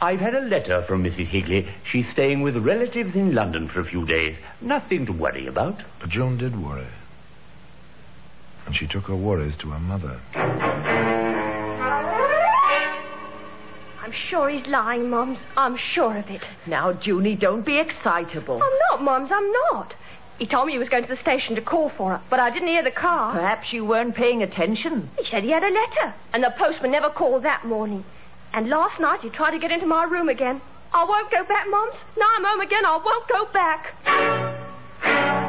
I've 0.00 0.20
had 0.20 0.34
a 0.34 0.40
letter 0.42 0.82
from 0.86 1.02
Mrs. 1.02 1.28
Higley. 1.28 1.66
She's 1.90 2.08
staying 2.10 2.42
with 2.42 2.56
relatives 2.58 3.14
in 3.16 3.34
London 3.34 3.68
for 3.68 3.80
a 3.80 3.84
few 3.84 4.04
days. 4.04 4.36
Nothing 4.60 5.06
to 5.06 5.12
worry 5.12 5.46
about. 5.46 5.80
but 5.98 6.10
June 6.10 6.36
did 6.36 6.62
worry. 6.62 6.86
And 8.66 8.74
she 8.74 8.86
took 8.86 9.04
her 9.04 9.16
worries 9.16 9.56
to 9.58 9.70
her 9.70 9.78
mother. 9.78 10.20
I'm 14.02 14.12
sure 14.12 14.48
he's 14.48 14.66
lying, 14.66 15.10
Mums. 15.10 15.38
I'm 15.56 15.76
sure 15.76 16.16
of 16.16 16.28
it. 16.28 16.42
Now, 16.66 16.90
Junie, 16.90 17.36
don't 17.36 17.64
be 17.64 17.78
excitable. 17.78 18.60
I'm 18.62 18.78
not, 18.90 19.02
Mums. 19.02 19.30
I'm 19.32 19.50
not. 19.72 19.94
He 20.38 20.46
told 20.46 20.66
me 20.66 20.72
he 20.74 20.78
was 20.78 20.88
going 20.88 21.02
to 21.02 21.08
the 21.08 21.16
station 21.16 21.54
to 21.56 21.62
call 21.62 21.90
for 21.96 22.10
her, 22.10 22.20
but 22.28 22.40
I 22.40 22.50
didn't 22.50 22.68
hear 22.68 22.82
the 22.82 22.90
car. 22.90 23.32
Perhaps 23.32 23.72
you 23.72 23.84
weren't 23.84 24.14
paying 24.14 24.42
attention. 24.42 25.08
He 25.18 25.24
said 25.24 25.44
he 25.44 25.50
had 25.50 25.64
a 25.64 25.70
letter, 25.70 26.14
and 26.32 26.44
the 26.44 26.54
postman 26.58 26.90
never 26.90 27.08
called 27.08 27.44
that 27.44 27.64
morning. 27.64 28.04
And 28.52 28.68
last 28.68 29.00
night 29.00 29.20
he 29.22 29.30
tried 29.30 29.52
to 29.52 29.58
get 29.58 29.70
into 29.70 29.86
my 29.86 30.04
room 30.04 30.28
again. 30.28 30.60
I 30.92 31.04
won't 31.04 31.30
go 31.30 31.42
back, 31.44 31.66
Mums. 31.70 31.94
Now 32.18 32.26
I'm 32.36 32.44
home 32.44 32.60
again, 32.60 32.84
I 32.84 32.98
won't 33.02 33.28
go 33.28 33.46
back. 33.52 35.45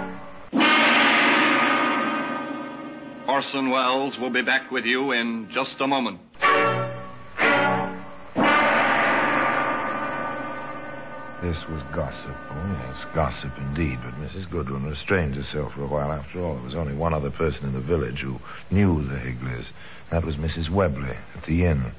Orson 3.27 3.69
Welles 3.69 4.17
will 4.17 4.29
be 4.29 4.41
back 4.41 4.71
with 4.71 4.85
you 4.85 5.11
in 5.11 5.49
just 5.49 5.81
a 5.81 5.87
moment. 5.87 6.19
This 11.43 11.67
was 11.67 11.83
gossip. 11.93 12.35
Oh, 12.49 12.77
yes, 12.85 13.05
gossip 13.13 13.51
indeed. 13.57 13.99
But 14.01 14.15
Mrs. 14.15 14.49
Godwin 14.49 14.85
restrained 14.85 15.35
herself 15.35 15.73
for 15.73 15.83
a 15.83 15.87
while. 15.87 16.11
After 16.11 16.41
all, 16.41 16.55
there 16.55 16.63
was 16.63 16.75
only 16.75 16.93
one 16.93 17.13
other 17.13 17.29
person 17.29 17.67
in 17.67 17.73
the 17.73 17.81
village 17.81 18.21
who 18.21 18.39
knew 18.71 19.03
the 19.03 19.15
Higleys. 19.15 19.71
That 20.09 20.25
was 20.25 20.37
Mrs. 20.37 20.69
Webley 20.69 21.15
at 21.35 21.43
the 21.45 21.65
inn. 21.65 21.91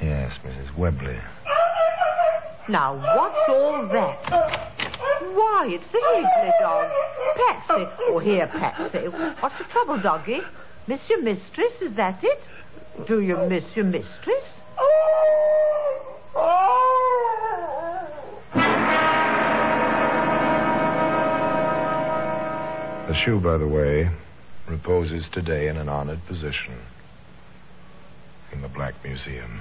Yes, 0.00 0.34
Mrs. 0.44 0.76
Webley. 0.76 1.18
Now, 2.68 2.94
what's 2.94 3.48
all 3.48 3.88
that? 3.88 4.72
Why, 5.34 5.68
it's 5.70 5.88
the 5.88 5.98
Higley 5.98 6.52
dog. 6.60 6.90
Patsy. 7.36 7.88
Oh, 8.00 8.18
here, 8.18 8.46
Patsy. 8.46 9.08
What's 9.40 9.58
the 9.58 9.64
trouble, 9.64 9.98
doggy? 9.98 10.42
Miss 10.86 11.08
your 11.08 11.22
mistress, 11.22 11.72
is 11.80 11.94
that 11.94 12.22
it? 12.22 12.42
Do 13.06 13.20
you 13.20 13.36
miss 13.48 13.64
your 13.74 13.84
mistress? 13.84 14.44
The 23.08 23.14
shoe, 23.14 23.40
by 23.40 23.58
the 23.58 23.66
way, 23.66 24.10
reposes 24.66 25.28
today 25.28 25.68
in 25.68 25.76
an 25.76 25.88
honored 25.88 26.24
position 26.26 26.74
in 28.52 28.62
the 28.62 28.68
Black 28.68 28.94
Museum. 29.04 29.60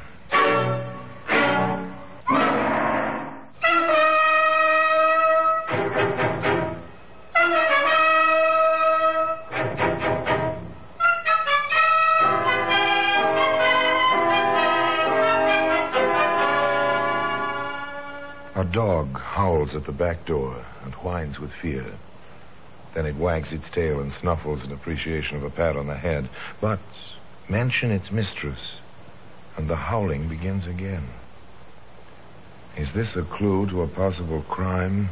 At 19.76 19.86
the 19.86 19.92
back 19.92 20.26
door 20.26 20.66
and 20.84 20.94
whines 20.96 21.40
with 21.40 21.52
fear. 21.54 21.86
Then 22.94 23.06
it 23.06 23.16
wags 23.16 23.54
its 23.54 23.70
tail 23.70 24.00
and 24.00 24.12
snuffles 24.12 24.64
in 24.64 24.72
appreciation 24.72 25.38
of 25.38 25.44
a 25.44 25.50
pat 25.50 25.78
on 25.78 25.88
the 25.88 25.96
head. 25.96 26.30
But 26.60 26.80
mention 27.48 27.92
its 27.92 28.12
mistress, 28.12 28.74
and 29.58 29.70
the 29.70 29.76
howling 29.76 30.28
begins 30.28 30.68
again. 30.68 31.08
Is 32.78 32.92
this 32.92 33.16
a 33.16 33.24
clue 33.24 33.68
to 33.68 33.82
a 33.82 33.88
possible 33.88 34.44
crime? 34.44 35.10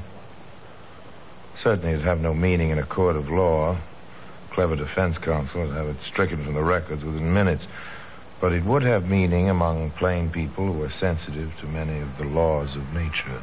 Certainly 1.62 1.94
it'd 1.94 2.06
have 2.06 2.22
no 2.22 2.34
meaning 2.34 2.70
in 2.70 2.80
a 2.80 2.86
court 2.86 3.16
of 3.16 3.30
law. 3.30 3.78
Clever 4.52 4.76
defense 4.76 5.18
counsel 5.18 5.62
would 5.62 5.76
have 5.76 5.88
it 5.88 5.98
stricken 6.06 6.44
from 6.44 6.54
the 6.54 6.64
records 6.64 7.04
within 7.04 7.34
minutes. 7.34 7.68
But 8.40 8.54
it 8.54 8.64
would 8.64 8.84
have 8.84 9.10
meaning 9.10 9.50
among 9.50 9.92
plain 9.92 10.30
people 10.30 10.72
who 10.72 10.82
are 10.84 10.90
sensitive 10.90 11.52
to 11.60 11.68
many 11.68 12.00
of 12.00 12.18
the 12.18 12.24
laws 12.24 12.78
of 12.78 12.94
nature. 12.94 13.42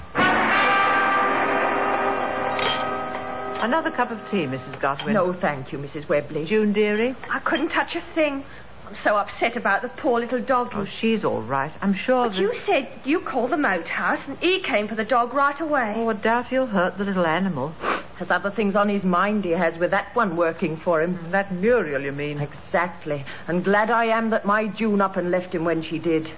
Another 3.63 3.91
cup 3.91 4.11
of 4.11 4.19
tea, 4.31 4.47
Mrs. 4.47 4.81
Godwin. 4.81 5.15
No, 5.15 5.33
thank 5.33 5.73
you, 5.73 5.79
Mrs. 5.79 6.09
Webley. 6.09 6.45
June, 6.45 6.73
dearie? 6.73 7.15
I 7.31 7.39
couldn't 7.41 7.71
touch 7.71 7.97
a 7.97 8.03
thing. 8.15 8.45
I'm 8.87 8.97
so 9.03 9.17
upset 9.17 9.57
about 9.57 9.83
the 9.83 9.89
poor 9.89 10.21
little 10.21 10.41
dog. 10.41 10.71
Oh, 10.73 10.85
she's 10.85 11.25
all 11.25 11.43
right. 11.43 11.73
I'm 11.81 11.95
sure 11.95 12.29
but 12.29 12.35
that... 12.35 12.41
you 12.41 12.55
said 12.65 12.89
you 13.05 13.21
called 13.21 13.51
the 13.51 13.57
moat 13.57 13.89
house 13.89 14.21
and 14.29 14.39
he 14.39 14.61
came 14.61 14.87
for 14.87 14.95
the 14.95 15.05
dog 15.05 15.35
right 15.35 15.61
away. 15.61 15.95
Oh, 15.97 16.09
I 16.09 16.13
doubt 16.13 16.49
he'll 16.49 16.67
hurt 16.67 16.97
the 16.97 17.05
little 17.05 17.27
animal. 17.27 17.71
Has 18.19 18.31
other 18.31 18.51
things 18.51 18.77
on 18.77 18.89
his 18.89 19.03
mind 19.03 19.45
he 19.45 19.51
has 19.51 19.77
with 19.77 19.91
that 19.91 20.15
one 20.15 20.37
working 20.37 20.79
for 20.79 21.03
him. 21.03 21.19
Mm, 21.19 21.33
that 21.33 21.53
Muriel, 21.53 22.01
you 22.01 22.13
mean? 22.13 22.41
Exactly. 22.41 23.27
And 23.47 23.63
glad 23.63 23.91
I 23.91 24.07
am 24.07 24.31
that 24.31 24.47
my 24.47 24.69
June 24.69 25.03
up 25.03 25.17
and 25.17 25.31
left 25.31 25.55
him 25.55 25.65
when 25.65 25.83
she 25.83 25.99
did. 25.99 26.33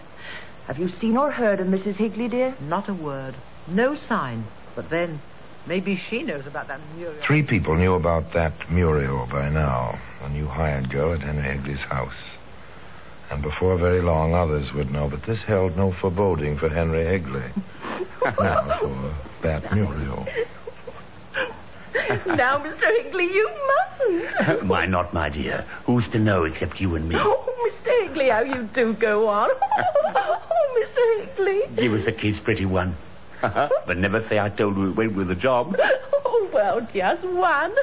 Have 0.67 0.79
you 0.79 0.89
seen 0.89 1.17
or 1.17 1.31
heard 1.31 1.61
of 1.61 1.69
Mrs. 1.69 1.97
Higley, 1.97 2.27
dear? 2.27 2.57
Not 2.61 2.89
a 2.89 2.95
word. 2.95 3.37
No 3.69 3.95
sign. 3.95 4.47
But 4.75 4.91
then, 4.91 5.21
maybe 5.69 6.01
she 6.09 6.23
knows 6.23 6.47
about 6.47 6.69
that 6.69 6.81
Muriel. 6.97 7.23
Three 7.25 7.43
people 7.43 7.77
knew 7.77 7.93
about 7.95 8.33
that 8.33 8.71
Muriel 8.71 9.27
by 9.31 9.51
now, 9.51 9.99
a 10.23 10.29
new 10.31 10.49
hired 10.49 10.91
girl 10.91 11.13
at 11.13 11.21
Henry 11.21 11.43
Higley's 11.57 11.85
house. 11.85 12.17
And 13.31 13.43
before 13.43 13.77
very 13.77 14.01
long, 14.01 14.35
others 14.35 14.73
would 14.73 14.91
know, 14.91 15.09
but 15.09 15.23
this 15.25 15.43
held 15.43 15.77
no 15.77 15.93
foreboding 15.93 16.57
for 16.57 16.71
Henry 16.71 17.05
Higley. 17.05 17.45
now 18.41 18.79
for 18.81 19.15
that 19.43 19.75
Muriel. 19.75 20.27
now, 22.27 22.59
Mr. 22.59 23.03
Higley, 23.03 23.25
you 23.25 23.51
mustn't. 23.69 24.63
Why 24.69 24.87
not, 24.87 25.13
my 25.13 25.29
dear? 25.29 25.67
Who's 25.85 26.09
to 26.09 26.19
know 26.19 26.45
except 26.45 26.81
you 26.81 26.97
and 26.97 27.07
me? 27.09 27.17
Oh, 27.19 27.71
Mr. 27.71 28.09
Higley, 28.09 28.31
how 28.31 28.41
you 28.41 28.63
do 28.75 28.95
go 28.95 29.29
on. 29.29 29.51
oh, 30.15 30.83
Mr. 30.83 31.27
Higley. 31.27 31.61
Give 31.77 31.93
us 31.93 32.07
a 32.07 32.13
kiss, 32.13 32.39
pretty 32.39 32.65
one. 32.65 32.97
but 33.87 33.97
never 33.97 34.27
say 34.29 34.39
I 34.39 34.49
told 34.49 34.77
you 34.77 34.91
it 34.91 34.97
went 34.97 35.15
with 35.15 35.29
the 35.29 35.35
job. 35.35 35.77
Oh, 36.25 36.51
well, 36.53 36.81
just 36.93 37.25
one. 37.25 37.75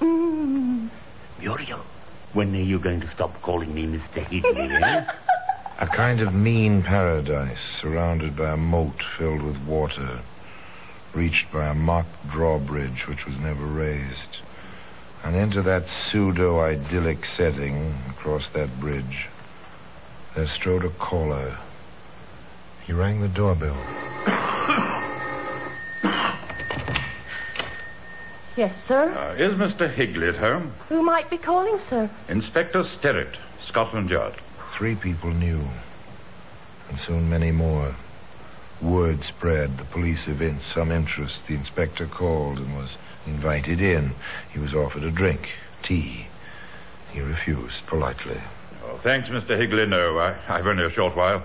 Mm. 0.00 0.90
Muriel, 1.38 1.84
When 2.32 2.54
are 2.54 2.60
you 2.60 2.78
going 2.78 3.00
to 3.00 3.10
stop 3.12 3.40
calling 3.42 3.74
me 3.74 3.86
Mr. 3.86 4.26
Higley, 4.26 4.68
eh? 4.74 5.04
A 5.80 5.86
kind 5.86 6.20
of 6.20 6.34
mean 6.34 6.82
paradise 6.82 7.62
surrounded 7.62 8.36
by 8.36 8.50
a 8.50 8.56
moat 8.56 9.00
filled 9.16 9.42
with 9.42 9.56
water, 9.58 10.22
reached 11.14 11.52
by 11.52 11.68
a 11.68 11.74
mock 11.74 12.06
drawbridge 12.32 13.06
which 13.06 13.24
was 13.24 13.38
never 13.38 13.64
raised. 13.64 14.40
And 15.22 15.36
into 15.36 15.62
that 15.62 15.88
pseudo 15.88 16.60
idyllic 16.60 17.26
setting, 17.26 17.94
across 18.10 18.48
that 18.50 18.80
bridge, 18.80 19.28
there 20.34 20.48
strode 20.48 20.84
a 20.84 20.90
caller. 20.90 21.58
He 22.84 22.92
rang 22.92 23.20
the 23.20 23.28
doorbell. 23.28 24.07
Yes, 28.58 28.74
sir. 28.88 29.12
Uh, 29.16 29.34
is 29.34 29.54
Mr. 29.54 29.88
Higley 29.88 30.26
at 30.26 30.34
home? 30.34 30.74
Who 30.88 31.00
might 31.00 31.30
be 31.30 31.38
calling, 31.38 31.78
sir? 31.88 32.10
Inspector 32.28 32.82
Sterrett, 32.82 33.36
Scotland 33.64 34.10
Yard. 34.10 34.34
Three 34.76 34.96
people 34.96 35.30
knew, 35.30 35.68
and 36.88 36.98
soon 36.98 37.30
many 37.30 37.52
more. 37.52 37.94
Word 38.82 39.22
spread. 39.22 39.78
The 39.78 39.84
police 39.84 40.26
evinced 40.26 40.66
some 40.66 40.90
interest. 40.90 41.38
The 41.46 41.54
inspector 41.54 42.08
called 42.08 42.58
and 42.58 42.76
was 42.76 42.96
invited 43.28 43.80
in. 43.80 44.16
He 44.52 44.58
was 44.58 44.74
offered 44.74 45.04
a 45.04 45.12
drink, 45.12 45.50
tea. 45.80 46.26
He 47.12 47.20
refused 47.20 47.86
politely. 47.86 48.40
Oh, 48.84 48.98
thanks, 49.04 49.28
Mr. 49.28 49.56
Higley. 49.56 49.86
No, 49.86 50.18
I, 50.18 50.36
I've 50.48 50.66
only 50.66 50.84
a 50.84 50.90
short 50.90 51.14
while. 51.14 51.44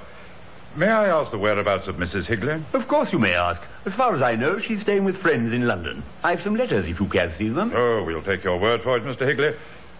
May 0.76 0.88
I 0.88 1.08
ask 1.08 1.30
the 1.30 1.38
whereabouts 1.38 1.88
of 1.88 1.96
Mrs. 1.96 2.26
Higley? 2.26 2.64
Of 2.74 2.88
course 2.88 3.10
you 3.12 3.20
may 3.20 3.34
ask. 3.34 3.62
As 3.86 3.94
far 3.94 4.16
as 4.16 4.24
I 4.24 4.36
know, 4.36 4.58
she's 4.60 4.82
staying 4.82 5.04
with 5.04 5.18
friends 5.22 5.54
in 5.54 5.68
London. 5.68 6.04
I've 6.24 6.42
some 6.42 6.56
letters 6.56 6.88
if 6.88 7.00
you 7.00 7.08
care 7.08 7.28
to 7.28 7.38
see 7.38 7.50
them. 7.50 7.72
Oh, 7.76 8.04
we'll 8.04 8.24
take 8.24 8.44
your 8.44 8.58
word 8.60 8.82
for 8.82 8.98
it, 8.98 9.04
Mr. 9.04 9.28
Higley. 9.28 9.52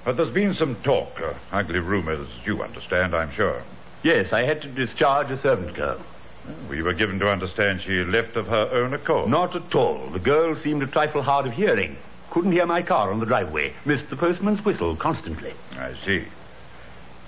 But 0.04 0.18
there's 0.18 0.34
been 0.34 0.56
some 0.56 0.76
talk, 0.84 1.12
uh, 1.22 1.34
ugly 1.52 1.80
rumors, 1.80 2.28
you 2.44 2.64
understand, 2.64 3.16
I'm 3.16 3.32
sure. 3.36 3.64
Yes, 4.04 4.34
I 4.34 4.44
had 4.44 4.62
to 4.64 4.68
discharge 4.68 5.30
a 5.30 5.40
servant 5.42 5.76
girl. 5.76 6.02
We 6.68 6.82
were 6.82 6.94
given 6.94 7.20
to 7.20 7.30
understand 7.30 7.82
she 7.86 8.04
left 8.04 8.36
of 8.36 8.48
her 8.48 8.70
own 8.74 8.94
accord. 8.94 9.30
Not 9.30 9.56
at 9.56 9.74
all. 9.76 10.10
The 10.12 10.20
girl 10.20 10.58
seemed 10.62 10.82
a 10.84 10.88
trifle 10.88 11.22
hard 11.22 11.46
of 11.46 11.54
hearing. 11.54 11.98
Couldn't 12.32 12.52
hear 12.52 12.66
my 12.66 12.82
car 12.82 13.14
on 13.14 13.20
the 13.20 13.26
driveway. 13.28 13.74
Missed 13.86 14.10
the 14.10 14.16
postman's 14.18 14.66
whistle 14.66 14.98
constantly. 14.98 15.54
I 15.74 15.94
see. 16.04 16.26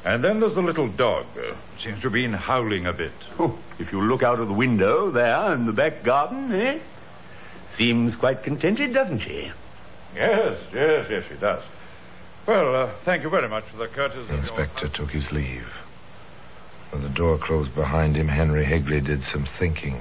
And 0.06 0.24
then 0.24 0.40
there's 0.40 0.54
the 0.54 0.62
little 0.62 0.88
dog. 0.88 1.26
Uh, 1.36 1.56
seems 1.84 1.98
to 1.98 2.04
have 2.04 2.14
been 2.14 2.32
howling 2.34 2.86
a 2.86 2.94
bit. 2.94 3.12
Oh, 3.40 3.58
if 3.80 3.92
you 3.92 4.02
look 4.02 4.22
out 4.22 4.40
of 4.40 4.48
the 4.48 4.54
window 4.54 5.10
there 5.10 5.52
in 5.54 5.66
the 5.66 5.72
back 5.74 6.04
garden, 6.04 6.54
eh? 6.54 6.80
Seems 7.76 8.16
quite 8.16 8.44
contented, 8.44 8.94
doesn't 8.94 9.20
she? 9.22 9.52
Yes, 10.16 10.60
yes, 10.72 11.08
yes, 11.10 11.24
she 11.28 11.36
does. 11.36 11.64
Well, 12.46 12.76
uh, 12.76 12.92
thank 13.04 13.24
you 13.24 13.30
very 13.30 13.50
much 13.50 13.64
for 13.72 13.78
the 13.78 13.88
courtesy 13.88 14.20
The 14.20 14.24
of 14.24 14.30
your... 14.30 14.38
inspector 14.38 14.88
took 14.90 15.10
his 15.10 15.32
leave. 15.32 15.68
When 16.92 17.02
the 17.02 17.10
door 17.10 17.40
closed 17.40 17.74
behind 17.74 18.16
him, 18.16 18.28
Henry 18.28 18.64
Higley 18.64 19.02
did 19.02 19.24
some 19.24 19.46
thinking. 19.58 20.00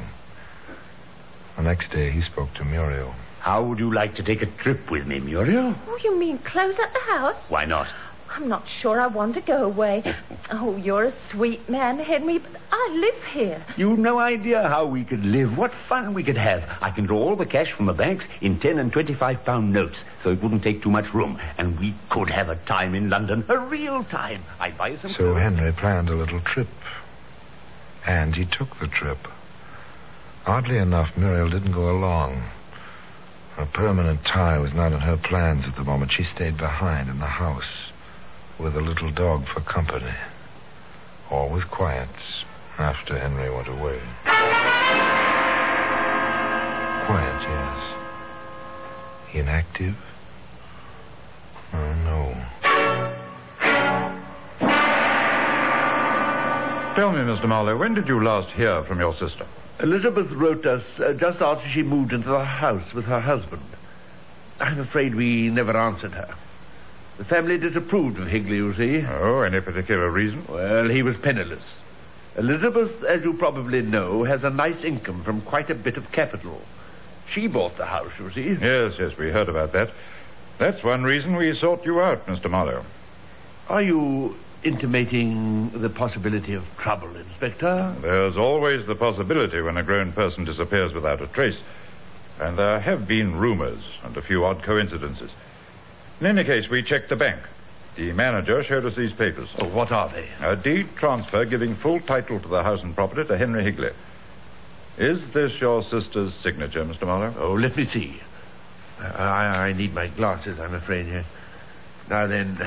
The 1.56 1.62
next 1.62 1.90
day, 1.90 2.11
he 2.11 2.20
spoke 2.20 2.52
to 2.54 2.64
Muriel. 2.64 3.14
How 3.40 3.62
would 3.64 3.78
you 3.78 3.92
like 3.92 4.14
to 4.16 4.23
take 4.23 4.42
a 4.42 4.46
trip 4.46 4.90
with 4.90 5.06
me, 5.06 5.18
Muriel? 5.20 5.75
Oh, 5.88 5.99
you 6.04 6.16
mean 6.18 6.38
close 6.38 6.78
up 6.78 6.92
the 6.92 7.12
house? 7.12 7.37
Why 7.49 7.64
not? 7.64 7.88
I'm 8.37 8.49
not 8.49 8.64
sure 8.81 9.00
I 9.00 9.07
want 9.07 9.37
to 9.37 9.41
go 9.41 9.62
away. 9.62 10.03
Oh, 10.50 10.76
you're 10.76 11.05
a 11.05 11.12
sweet 11.31 11.69
man, 11.71 12.00
Henry, 12.00 12.38
but 12.38 12.50
I 12.73 12.93
live 12.93 13.23
here. 13.33 13.64
You've 13.76 14.00
no 14.00 14.19
idea 14.19 14.61
how 14.61 14.87
we 14.87 15.05
could 15.05 15.25
live, 15.25 15.57
what 15.57 15.71
fun 15.88 16.14
we 16.14 16.25
could 16.25 16.37
have. 16.37 16.69
I 16.81 16.91
can 16.91 17.07
draw 17.07 17.17
all 17.17 17.37
the 17.37 17.47
cash 17.47 17.71
from 17.76 17.87
the 17.87 17.93
banks 17.93 18.25
in 18.41 18.59
10 18.59 18.81
and 18.81 18.93
25 18.93 19.45
pound 19.45 19.73
notes, 19.73 19.99
so 20.25 20.31
it 20.31 20.43
wouldn't 20.43 20.64
take 20.64 20.83
too 20.83 20.91
much 20.91 21.14
room. 21.14 21.38
And 21.59 21.79
we 21.79 21.95
could 22.11 22.29
have 22.29 22.49
a 22.49 22.57
time 22.57 22.97
in 22.97 23.09
London, 23.09 23.45
a 23.49 23.57
real 23.57 24.03
time. 24.03 24.43
I'd 24.59 24.76
buy 24.76 24.88
you 24.88 24.99
some 24.99 25.11
So 25.11 25.17
clothes. 25.19 25.41
Henry 25.41 25.73
planned 25.73 26.09
a 26.09 26.17
little 26.17 26.41
trip. 26.41 26.69
And 28.05 28.35
he 28.35 28.47
took 28.47 28.81
the 28.81 28.88
trip. 28.88 29.29
Oddly 30.45 30.79
enough, 30.79 31.17
Muriel 31.17 31.50
didn't 31.50 31.73
go 31.73 31.88
along. 31.88 32.43
A 33.57 33.67
permanent 33.67 34.25
tie 34.25 34.59
was 34.59 34.75
not 34.75 34.93
in 34.93 34.99
her 34.99 35.17
plans 35.17 35.69
at 35.69 35.76
the 35.76 35.85
moment. 35.85 36.11
She 36.11 36.25
stayed 36.25 36.57
behind 36.57 37.09
in 37.09 37.21
the 37.21 37.26
house 37.26 37.93
with 38.58 38.76
a 38.76 38.81
little 38.81 39.11
dog 39.11 39.46
for 39.52 39.61
company. 39.61 40.14
All 41.31 41.48
was 41.50 41.64
quiet 41.64 42.09
after 42.79 43.18
Henry 43.18 43.50
went 43.50 43.68
away. 43.68 44.00
Quiet, 47.07 47.42
yes. 47.42 47.94
Inactive? 49.35 49.96
Oh, 51.72 51.94
no. 52.05 52.35
Tell 56.96 57.11
me, 57.11 57.18
Mr. 57.18 57.48
Marlowe, 57.48 57.76
when 57.76 57.94
did 57.94 58.07
you 58.07 58.22
last 58.22 58.50
hear 58.55 58.85
from 58.85 59.00
your 59.00 59.12
sister? 59.14 59.46
Elizabeth 59.81 60.31
wrote 60.31 60.64
us 60.64 60.83
uh, 61.00 61.12
just 61.14 61.40
after 61.40 61.68
she 61.72 61.83
moved 61.83 62.12
into 62.12 62.29
the 62.29 62.44
house 62.44 62.94
with 62.94 63.05
her 63.07 63.20
husband. 63.20 63.64
I'm 64.61 64.79
afraid 64.79 65.16
we 65.16 65.50
never 65.50 65.76
answered 65.76 66.12
her. 66.12 66.33
The 67.18 67.24
family 67.24 67.59
disapproved 67.59 68.18
of 68.18 68.27
Higley, 68.27 68.57
you 68.57 68.74
see. 68.74 69.07
Oh, 69.07 69.42
any 69.42 69.61
particular 69.61 70.11
reason? 70.11 70.44
Well, 70.48 70.88
he 70.88 71.03
was 71.03 71.16
penniless. 71.22 71.62
Elizabeth, 72.37 72.90
as 73.05 73.22
you 73.22 73.35
probably 73.35 73.83
know, 73.83 74.24
has 74.24 74.42
a 74.42 74.50
nice 74.50 74.83
income 74.85 75.22
from 75.22 75.40
quite 75.42 75.70
a 75.70 75.74
bit 75.74 75.96
of 75.96 76.11
capital. 76.11 76.61
She 77.33 77.46
bought 77.46 77.77
the 77.77 77.87
house, 77.87 78.11
you 78.18 78.33
see. 78.33 78.61
Yes, 78.61 78.94
yes, 78.98 79.16
we 79.16 79.31
heard 79.31 79.48
about 79.48 79.72
that. 79.72 79.90
That's 80.59 80.83
one 80.83 81.05
reason 81.05 81.37
we 81.37 81.57
sought 81.57 81.85
you 81.85 82.00
out, 82.00 82.27
Mr. 82.27 82.50
Marlowe. 82.50 82.85
Are 83.68 83.83
you 83.83 84.35
intimating 84.64 85.70
the 85.81 85.88
possibility 85.88 86.55
of 86.55 86.64
trouble, 86.79 87.14
Inspector? 87.16 87.96
There's 88.03 88.37
always 88.37 88.87
the 88.87 88.94
possibility 88.96 89.61
when 89.61 89.77
a 89.77 89.83
grown 89.83 90.12
person 90.12 90.44
disappears 90.44 90.92
without 90.92 91.22
a 91.22 91.29
trace. 91.29 91.59
And 92.40 92.59
there 92.59 92.81
have 92.81 93.07
been 93.07 93.37
rumors 93.37 93.83
and 94.03 94.16
a 94.16 94.22
few 94.22 94.44
odd 94.44 94.64
coincidences. 94.64 95.31
In 96.20 96.27
any 96.27 96.44
case, 96.44 96.68
we 96.70 96.83
checked 96.83 97.09
the 97.09 97.16
bank. 97.16 97.40
The 97.96 98.12
manager 98.12 98.62
showed 98.64 98.85
us 98.87 98.96
these 98.96 99.12
papers. 99.12 99.48
Oh, 99.59 99.68
what 99.68 99.92
are 99.92 100.11
they? 100.11 100.29
A 100.44 100.57
deed 100.57 100.88
transfer 100.96 101.44
giving 101.44 101.77
full 101.77 102.00
title 102.00 102.40
to 102.40 102.48
the 102.48 102.62
house 102.62 102.81
and 102.83 102.94
property 102.94 103.27
to 103.27 103.38
Henry 103.38 103.64
Higley. 103.64 103.90
Is 104.98 105.20
this 105.33 105.53
your 105.61 105.83
sister's 105.83 106.33
signature, 106.42 106.85
Mr. 106.85 107.03
Marlowe? 107.03 107.35
Oh, 107.38 107.53
let 107.55 107.77
me 107.77 107.87
see. 107.87 108.20
I, 109.00 109.68
I 109.68 109.72
need 109.72 109.92
my 109.92 110.09
glasses, 110.09 110.59
I'm 110.61 110.74
afraid. 110.74 111.07
Here. 111.07 111.24
Now 112.09 112.27
then. 112.27 112.59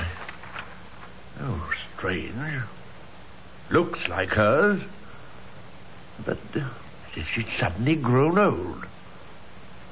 Oh, 1.40 1.70
strange. 1.96 2.34
Looks 3.70 4.00
like 4.08 4.30
hers. 4.30 4.82
But 6.24 6.38
uh, 6.54 6.68
has 7.14 7.26
she 7.34 7.46
suddenly 7.60 7.96
grown 7.96 8.38
old? 8.38 8.86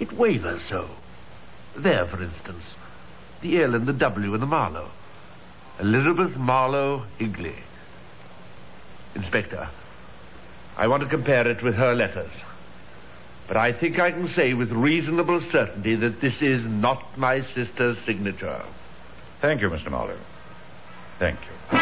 It 0.00 0.12
wavers 0.12 0.62
so. 0.68 0.88
There, 1.76 2.06
for 2.06 2.22
instance. 2.22 2.64
The 3.42 3.62
L 3.62 3.74
and 3.74 3.86
the 3.86 3.92
W 3.92 4.32
and 4.32 4.42
the 4.42 4.46
Marlowe. 4.46 4.90
Elizabeth 5.80 6.36
Marlowe 6.36 7.04
Higley. 7.18 7.54
Inspector, 9.14 9.68
I 10.76 10.86
want 10.86 11.02
to 11.02 11.08
compare 11.08 11.46
it 11.48 11.62
with 11.62 11.74
her 11.74 11.94
letters. 11.94 12.30
But 13.48 13.56
I 13.56 13.72
think 13.78 13.98
I 13.98 14.10
can 14.10 14.28
say 14.34 14.54
with 14.54 14.70
reasonable 14.72 15.40
certainty 15.52 15.94
that 15.96 16.20
this 16.20 16.34
is 16.40 16.62
not 16.64 17.16
my 17.16 17.40
sister's 17.54 17.96
signature. 18.04 18.62
Thank 19.40 19.60
you, 19.60 19.68
Mr. 19.68 19.90
Marlowe. 19.90 20.18
Thank 21.18 21.38
you. 21.40 21.78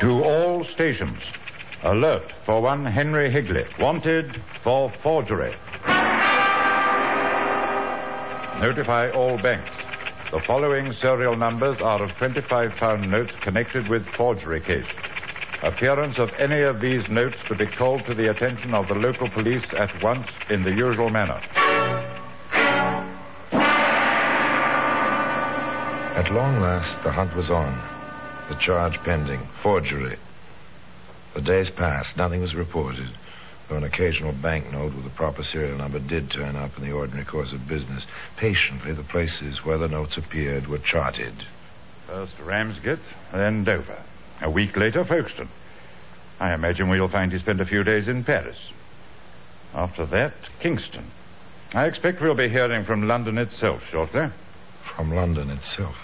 To 0.00 0.24
all 0.24 0.66
stations, 0.74 1.20
alert 1.82 2.30
for 2.44 2.60
one 2.60 2.84
Henry 2.84 3.30
Higley, 3.30 3.64
wanted 3.78 4.42
for 4.62 4.92
forgery. 5.02 5.54
Notify 8.60 9.10
all 9.10 9.36
banks. 9.36 9.70
The 10.30 10.40
following 10.46 10.92
serial 10.94 11.36
numbers 11.36 11.76
are 11.80 12.02
of 12.02 12.10
25 12.16 12.70
pound 12.78 13.10
notes 13.10 13.32
connected 13.42 13.88
with 13.88 14.06
forgery 14.16 14.60
case. 14.60 14.86
Appearance 15.62 16.18
of 16.18 16.30
any 16.38 16.60
of 16.60 16.80
these 16.80 17.02
notes 17.08 17.36
to 17.48 17.54
be 17.54 17.66
called 17.66 18.04
to 18.06 18.14
the 18.14 18.30
attention 18.30 18.72
of 18.72 18.86
the 18.88 18.94
local 18.94 19.28
police 19.30 19.64
at 19.76 20.02
once 20.02 20.28
in 20.50 20.62
the 20.62 20.70
usual 20.70 21.10
manner. 21.10 21.40
At 26.14 26.30
long 26.30 26.60
last, 26.60 27.02
the 27.02 27.10
hunt 27.10 27.34
was 27.34 27.50
on. 27.50 27.82
The 28.48 28.54
charge 28.54 28.98
pending 29.02 29.48
forgery. 29.62 30.16
The 31.34 31.40
days 31.40 31.70
passed. 31.70 32.16
Nothing 32.16 32.40
was 32.40 32.54
reported, 32.54 33.08
though 33.68 33.76
an 33.76 33.84
occasional 33.84 34.32
banknote 34.32 34.94
with 34.94 35.06
a 35.06 35.10
proper 35.10 35.42
serial 35.42 35.78
number 35.78 35.98
did 35.98 36.30
turn 36.30 36.56
up 36.56 36.76
in 36.76 36.84
the 36.84 36.92
ordinary 36.92 37.24
course 37.24 37.52
of 37.52 37.66
business. 37.66 38.06
Patiently, 38.36 38.92
the 38.92 39.02
places 39.02 39.64
where 39.64 39.78
the 39.78 39.88
notes 39.88 40.16
appeared 40.16 40.66
were 40.66 40.78
charted. 40.78 41.34
First 42.06 42.34
Ramsgate, 42.40 42.98
then 43.32 43.64
Dover. 43.64 44.02
A 44.42 44.50
week 44.50 44.76
later, 44.76 45.04
Folkestone. 45.04 45.48
I 46.40 46.52
imagine 46.52 46.88
we'll 46.88 47.08
find 47.08 47.32
he 47.32 47.38
spent 47.38 47.60
a 47.60 47.66
few 47.66 47.84
days 47.84 48.08
in 48.08 48.24
Paris. 48.24 48.58
After 49.72 50.04
that, 50.06 50.34
Kingston. 50.60 51.10
I 51.72 51.86
expect 51.86 52.20
we'll 52.20 52.34
be 52.34 52.48
hearing 52.48 52.84
from 52.84 53.08
London 53.08 53.38
itself 53.38 53.82
shortly. 53.90 54.28
from 54.94 55.12
London 55.12 55.50
itself. 55.50 55.96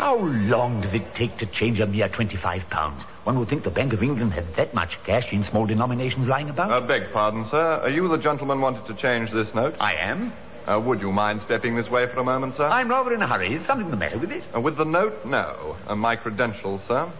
How 0.00 0.16
long 0.16 0.80
does 0.80 0.94
it 0.94 1.04
take 1.14 1.36
to 1.40 1.46
change 1.60 1.78
a 1.78 1.86
mere 1.86 2.08
25 2.08 2.62
pounds? 2.70 3.02
One 3.24 3.38
would 3.38 3.50
think 3.50 3.64
the 3.64 3.70
Bank 3.70 3.92
of 3.92 4.02
England 4.02 4.32
had 4.32 4.46
that 4.56 4.72
much 4.72 4.88
cash 5.04 5.26
in 5.30 5.44
small 5.44 5.66
denominations 5.66 6.26
lying 6.26 6.48
about. 6.48 6.72
Uh, 6.72 6.86
beg 6.86 7.12
pardon, 7.12 7.46
sir. 7.50 7.80
Are 7.82 7.90
you 7.90 8.08
the 8.08 8.16
gentleman 8.16 8.62
wanted 8.62 8.86
to 8.86 8.94
change 8.94 9.30
this 9.30 9.48
note? 9.54 9.74
I 9.78 9.92
am. 9.96 10.32
Uh, 10.66 10.80
would 10.80 11.02
you 11.02 11.12
mind 11.12 11.42
stepping 11.44 11.76
this 11.76 11.90
way 11.90 12.06
for 12.06 12.20
a 12.20 12.24
moment, 12.24 12.54
sir? 12.56 12.64
I'm 12.66 12.88
rather 12.88 13.12
in 13.12 13.20
a 13.20 13.28
hurry. 13.28 13.54
Is 13.54 13.66
something 13.66 13.90
the 13.90 13.96
matter 13.98 14.18
with 14.18 14.30
it? 14.30 14.42
Uh, 14.56 14.62
with 14.62 14.78
the 14.78 14.86
note, 14.86 15.26
no. 15.26 15.76
Uh, 15.86 15.94
my 15.94 16.16
credentials, 16.16 16.80
sir. 16.88 17.12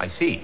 I 0.00 0.08
see. 0.08 0.42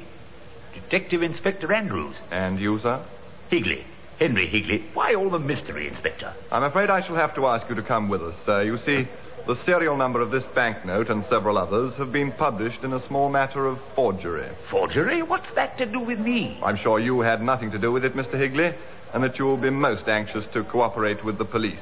Detective 0.75 1.25
Inspector 1.25 1.73
Andrews. 1.73 2.15
And 2.31 2.61
you, 2.61 2.79
sir? 2.85 3.05
Higley. 3.51 3.85
Henry 4.21 4.47
Higley. 4.47 4.85
Why 4.95 5.17
all 5.17 5.29
the 5.29 5.41
mystery, 5.41 5.89
Inspector? 5.89 6.33
I'm 6.53 6.63
afraid 6.63 6.89
I 6.89 7.05
shall 7.05 7.17
have 7.17 7.35
to 7.35 7.47
ask 7.47 7.69
you 7.69 7.75
to 7.75 7.83
come 7.83 8.09
with 8.09 8.23
us, 8.23 8.35
sir. 8.47 8.63
You 8.63 8.79
see, 8.87 9.09
the 9.47 9.57
serial 9.65 9.97
number 9.97 10.21
of 10.21 10.31
this 10.31 10.45
banknote 10.55 11.11
and 11.11 11.25
several 11.29 11.59
others 11.59 11.95
have 11.95 12.13
been 12.13 12.33
published 12.33 12.83
in 12.83 12.93
a 12.93 13.07
small 13.07 13.29
matter 13.29 13.67
of 13.67 13.79
forgery. 13.95 14.51
Forgery? 14.71 15.23
What's 15.23 15.53
that 15.55 15.77
to 15.79 15.87
do 15.87 16.01
with 16.01 16.19
me? 16.19 16.59
I'm 16.63 16.79
sure 16.79 16.99
you 16.99 17.21
had 17.21 17.43
nothing 17.43 17.71
to 17.73 17.79
do 17.79 17.93
with 17.93 18.05
it, 18.05 18.15
Mr. 18.15 18.39
Higley, 18.39 18.75
and 19.13 19.23
that 19.23 19.39
you 19.39 19.45
will 19.45 19.57
be 19.57 19.71
most 19.71 20.09
anxious 20.09 20.45
to 20.55 20.65
cooperate 20.65 21.25
with 21.25 21.39
the 21.39 21.45
police. 21.45 21.81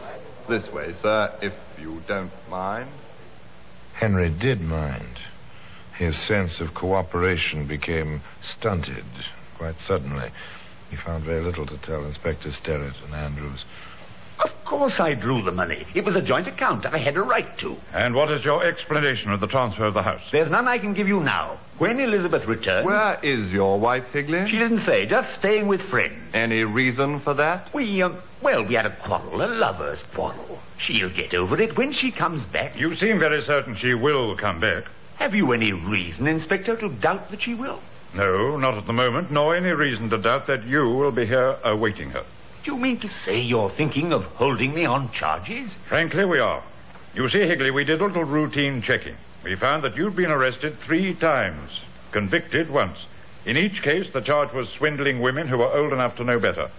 This 0.48 0.66
way, 0.72 0.94
sir, 1.03 1.33
if 1.40 1.53
you 1.81 2.03
don't 2.09 2.33
mind. 2.51 2.90
Henry 3.94 4.31
did 4.31 4.61
mind. 4.61 5.20
His 5.96 6.18
sense 6.18 6.61
of 6.61 6.75
cooperation 6.75 7.66
became 7.66 8.22
stunted 8.40 9.05
quite 9.57 9.79
suddenly. 9.79 10.31
He 10.90 10.96
found 10.96 11.25
very 11.25 11.42
little 11.42 11.66
to 11.66 11.79
tell 11.79 12.05
Inspector 12.05 12.51
Sterrett 12.51 12.94
and 13.05 13.14
Andrews. 13.14 13.64
Of 14.44 14.50
course 14.64 14.98
I 14.98 15.14
drew 15.14 15.42
the 15.42 15.52
money. 15.52 15.87
It 15.94 16.05
was 16.05 16.16
a 16.16 16.22
joint 16.22 16.48
account. 16.48 16.87
I 16.87 16.98
had 16.98 17.16
a 17.16 17.22
right 17.22 17.57
to. 17.59 17.76
And 17.92 18.14
what 18.14 18.31
is 18.31 18.44
your 18.44 18.64
explanation 18.64 19.31
of 19.31 19.40
the 19.40 19.46
transfer 19.46 19.85
of 19.85 19.94
the 19.94 20.02
house? 20.02 20.22
There's 20.33 20.50
none 20.50 20.66
I 20.66 20.78
can 20.78 20.94
give 20.94 21.07
you 21.07 21.20
now. 21.20 21.61
When 21.78 22.00
Elizabeth 22.00 22.44
returned... 22.46 22.87
Where 22.87 23.18
is 23.22 23.50
your 23.52 23.78
wife, 23.78 24.05
Higley? 24.12 24.48
She 24.50 24.59
didn't 24.59 24.85
say. 24.85 25.07
Just 25.07 25.38
staying 25.38 25.68
with 25.68 25.81
friends. 25.90 26.35
Any 26.35 26.64
reason 26.64 27.20
for 27.20 27.35
that? 27.35 27.72
We, 27.74 28.02
um, 28.02 28.20
well, 28.42 28.64
we 28.66 28.74
had 28.74 28.87
a 28.87 28.96
quarrel, 29.05 29.42
a 29.42 29.46
lover's 29.46 30.00
quarrel. 30.14 30.59
She'll 30.78 31.14
get 31.14 31.35
over 31.35 31.61
it 31.61 31.76
when 31.76 31.92
she 31.92 32.11
comes 32.11 32.42
back. 32.52 32.76
You 32.76 32.94
seem 32.96 33.18
very 33.18 33.42
certain 33.42 33.76
she 33.76 33.94
will 33.94 34.37
come 34.37 34.61
back. 34.61 34.85
Have 35.16 35.35
you 35.35 35.52
any 35.52 35.72
reason, 35.72 36.26
Inspector, 36.26 36.76
to 36.78 36.88
doubt 36.88 37.31
that 37.31 37.42
she 37.42 37.55
will? 37.55 37.81
No, 38.14 38.57
not 38.57 38.76
at 38.76 38.87
the 38.87 38.92
moment, 38.92 39.31
nor 39.31 39.57
any 39.57 39.70
reason 39.70 40.11
to 40.11 40.18
doubt 40.18 40.46
that 40.46 40.64
you 40.66 40.81
will 40.88 41.12
be 41.12 41.26
here 41.26 41.57
awaiting 41.64 42.11
her. 42.11 42.24
Do 42.64 42.72
you 42.72 42.79
mean 42.79 43.01
to 43.01 43.09
say 43.25 43.40
you're 43.40 43.70
thinking 43.70 44.12
of 44.12 44.22
holding 44.22 44.72
me 44.72 44.85
on 44.85 45.11
charges? 45.11 45.75
Frankly, 45.88 46.25
we 46.25 46.38
are. 46.38 46.62
You 47.14 47.29
see, 47.29 47.40
Higley, 47.40 47.72
we 47.72 47.85
did 47.85 48.01
a 48.01 48.07
little 48.07 48.25
routine 48.25 48.83
checking. 48.83 49.16
We 49.42 49.57
found 49.57 49.83
that 49.83 49.96
you'd 49.96 50.14
been 50.14 50.31
arrested 50.31 50.79
three 50.87 51.14
times, 51.14 51.70
convicted 52.12 52.70
once. 52.70 52.98
In 53.44 53.57
each 53.57 53.83
case, 53.83 54.07
the 54.12 54.20
charge 54.20 54.53
was 54.53 54.68
swindling 54.68 55.20
women 55.20 55.48
who 55.48 55.59
were 55.59 55.72
old 55.72 55.92
enough 55.92 56.16
to 56.16 56.25
know 56.25 56.38
better. 56.38 56.70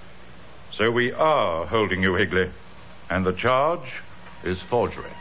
So 0.71 0.89
we 0.89 1.11
are 1.11 1.65
holding 1.65 2.01
you, 2.01 2.15
Higley. 2.15 2.49
And 3.09 3.25
the 3.25 3.33
charge 3.33 3.91
is 4.45 4.61
forgery. 4.69 5.11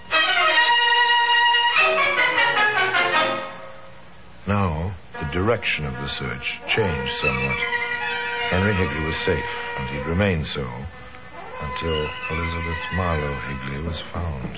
Now, 4.46 4.94
the 5.18 5.26
direction 5.32 5.86
of 5.86 5.94
the 5.94 6.06
search 6.06 6.60
changed 6.68 7.14
somewhat. 7.16 7.58
Henry 8.50 8.74
Higley 8.74 9.04
was 9.04 9.16
safe, 9.16 9.44
and 9.78 9.88
he'd 9.90 10.06
remain 10.06 10.42
so 10.42 10.68
until 11.60 12.08
Elizabeth 12.30 12.78
Marlowe 12.94 13.38
Higley 13.40 13.82
was 13.82 14.00
found. 14.00 14.56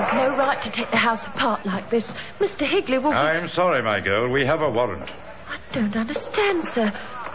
You've 0.00 0.14
no 0.14 0.36
right 0.36 0.60
to 0.62 0.70
take 0.70 0.90
the 0.90 0.96
house 0.96 1.24
apart 1.26 1.66
like 1.66 1.90
this. 1.90 2.10
Mr. 2.38 2.68
Higley 2.68 2.98
will 2.98 3.10
be... 3.10 3.16
I'm 3.16 3.48
sorry, 3.48 3.82
my 3.82 4.00
girl. 4.00 4.30
We 4.30 4.46
have 4.46 4.60
a 4.60 4.70
warrant. 4.70 5.10
I 5.48 5.58
don't 5.74 5.96
understand, 5.96 6.64
sir. 6.68 6.90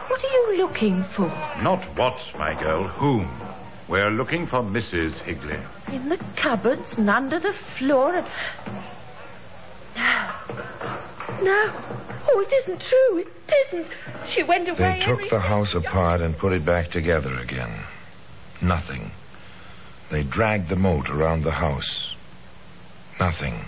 What 0.07 0.23
are 0.23 0.27
you 0.27 0.57
looking 0.57 1.03
for? 1.15 1.27
Not 1.61 1.83
what, 1.97 2.17
my 2.37 2.53
girl, 2.61 2.87
whom. 2.87 3.29
We're 3.87 4.11
looking 4.11 4.47
for 4.47 4.61
Mrs. 4.61 5.13
Higley. 5.21 5.59
In 5.91 6.09
the 6.09 6.17
cupboards 6.37 6.97
and 6.97 7.09
under 7.09 7.39
the 7.39 7.53
floor 7.77 8.15
and... 8.15 8.27
No. 11.29 11.41
No. 11.41 11.73
Oh, 12.27 12.39
it 12.39 12.53
isn't 12.53 12.81
true. 12.81 13.17
It 13.19 13.27
isn't. 13.67 13.87
She 14.33 14.43
went 14.43 14.67
away. 14.67 14.99
They 14.99 15.05
took 15.05 15.19
Henry 15.19 15.29
the 15.29 15.39
house 15.39 15.75
apart 15.75 16.21
and 16.21 16.37
put 16.37 16.53
it 16.53 16.65
back 16.65 16.89
together 16.89 17.35
again. 17.35 17.83
Nothing. 18.61 19.11
They 20.11 20.23
dragged 20.23 20.69
the 20.69 20.75
moat 20.75 21.09
around 21.09 21.43
the 21.43 21.51
house. 21.51 22.13
Nothing. 23.19 23.65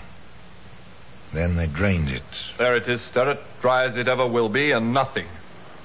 Then 1.32 1.56
they 1.56 1.66
drained 1.66 2.08
it. 2.08 2.22
There 2.58 2.76
it 2.76 2.88
is, 2.88 3.02
Sterrett, 3.02 3.40
dry 3.60 3.86
as 3.86 3.96
it 3.96 4.08
ever 4.08 4.26
will 4.26 4.48
be, 4.48 4.72
and 4.72 4.92
nothing. 4.94 5.26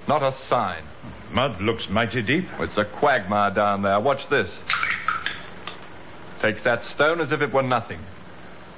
Not 0.08 0.24
a 0.24 0.36
sign. 0.46 0.84
Mud 1.32 1.62
looks 1.62 1.88
mighty 1.90 2.22
deep. 2.22 2.46
Oh, 2.58 2.64
it's 2.64 2.78
a 2.78 2.86
quagmire 2.86 3.52
down 3.54 3.82
there. 3.82 4.00
Watch 4.00 4.30
this. 4.30 4.52
Takes 6.42 6.64
that 6.64 6.84
stone 6.84 7.22
as 7.22 7.32
if 7.32 7.42
it 7.42 7.54
were 7.54 7.64
nothing. 7.64 8.00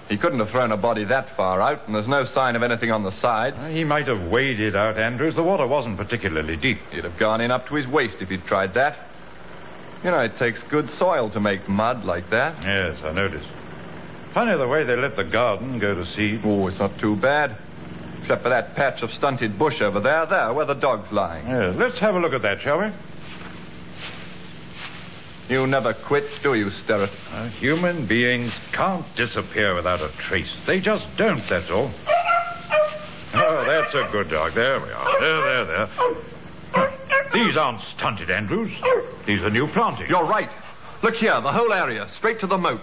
He 0.09 0.17
couldn't 0.17 0.39
have 0.39 0.51
thrown 0.51 0.71
a 0.71 0.77
body 0.77 1.03
that 1.05 1.35
far 1.35 1.61
out, 1.61 1.87
and 1.87 1.95
there's 1.95 2.07
no 2.07 2.25
sign 2.25 2.55
of 2.55 2.61
anything 2.61 2.91
on 2.91 3.03
the 3.03 3.11
sides. 3.11 3.57
He 3.73 3.83
might 3.83 4.07
have 4.07 4.21
waded 4.21 4.75
out, 4.75 4.99
Andrews. 4.99 5.33
The 5.33 5.43
water 5.43 5.65
wasn't 5.65 5.97
particularly 5.97 6.57
deep. 6.57 6.79
He'd 6.91 7.03
have 7.05 7.17
gone 7.17 7.41
in 7.41 7.49
up 7.49 7.67
to 7.69 7.75
his 7.75 7.87
waist 7.87 8.17
if 8.19 8.29
he'd 8.29 8.45
tried 8.45 8.75
that. 8.75 8.97
You 10.03 10.11
know, 10.11 10.19
it 10.19 10.37
takes 10.37 10.61
good 10.69 10.91
soil 10.91 11.31
to 11.31 11.39
make 11.39 11.67
mud 11.67 12.05
like 12.05 12.29
that. 12.29 12.61
Yes, 12.61 13.03
I 13.03 13.11
noticed. 13.13 13.49
Funny 14.35 14.55
the 14.55 14.67
way 14.67 14.83
they 14.83 14.95
let 14.95 15.15
the 15.15 15.23
garden 15.23 15.79
go 15.79 15.95
to 15.95 16.05
seed. 16.05 16.41
Oh, 16.43 16.67
it's 16.67 16.77
not 16.77 16.99
too 16.99 17.15
bad. 17.15 17.57
Except 18.21 18.43
for 18.43 18.49
that 18.49 18.75
patch 18.75 19.01
of 19.01 19.11
stunted 19.11 19.57
bush 19.57 19.81
over 19.81 19.99
there, 19.99 20.25
there, 20.27 20.53
where 20.53 20.65
the 20.65 20.73
dog's 20.75 21.11
lying. 21.11 21.47
Yes, 21.47 21.75
let's 21.77 21.97
have 21.99 22.15
a 22.15 22.19
look 22.19 22.33
at 22.33 22.43
that, 22.43 22.61
shall 22.61 22.79
we? 22.79 22.91
You 25.47 25.67
never 25.67 25.93
quit, 25.93 26.25
do 26.41 26.55
you, 26.55 26.71
Sterrett? 26.71 27.11
Uh, 27.31 27.49
human 27.49 28.07
beings 28.07 28.51
can't 28.71 29.05
disappear 29.15 29.75
without 29.75 30.01
a 30.01 30.09
trace. 30.27 30.51
They 30.65 30.79
just 30.79 31.05
don't, 31.17 31.43
that's 31.47 31.69
all. 31.69 31.91
Oh, 33.33 33.65
that's 33.67 33.93
a 33.93 34.09
good 34.11 34.29
dog. 34.29 34.55
There 34.55 34.79
we 34.79 34.89
are. 34.89 35.19
There, 35.19 35.65
there, 35.65 35.65
there. 35.65 36.91
These 37.33 37.57
aren't 37.57 37.81
stunted, 37.81 38.31
Andrews. 38.31 38.71
These 39.27 39.41
are 39.41 39.49
new 39.49 39.67
plantings. 39.67 40.09
You're 40.09 40.25
right. 40.25 40.49
Look 41.03 41.15
here, 41.15 41.39
the 41.41 41.51
whole 41.51 41.73
area, 41.73 42.07
straight 42.15 42.39
to 42.39 42.47
the 42.47 42.57
moat. 42.57 42.81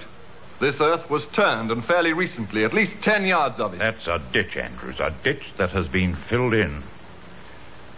This 0.60 0.80
earth 0.80 1.10
was 1.10 1.26
turned, 1.28 1.72
and 1.72 1.84
fairly 1.84 2.12
recently, 2.12 2.64
at 2.64 2.72
least 2.72 2.94
ten 3.02 3.24
yards 3.24 3.58
of 3.58 3.74
it. 3.74 3.78
That's 3.78 4.06
a 4.06 4.22
ditch, 4.32 4.56
Andrews. 4.56 5.00
A 5.00 5.10
ditch 5.24 5.42
that 5.58 5.70
has 5.70 5.88
been 5.88 6.16
filled 6.28 6.54
in. 6.54 6.84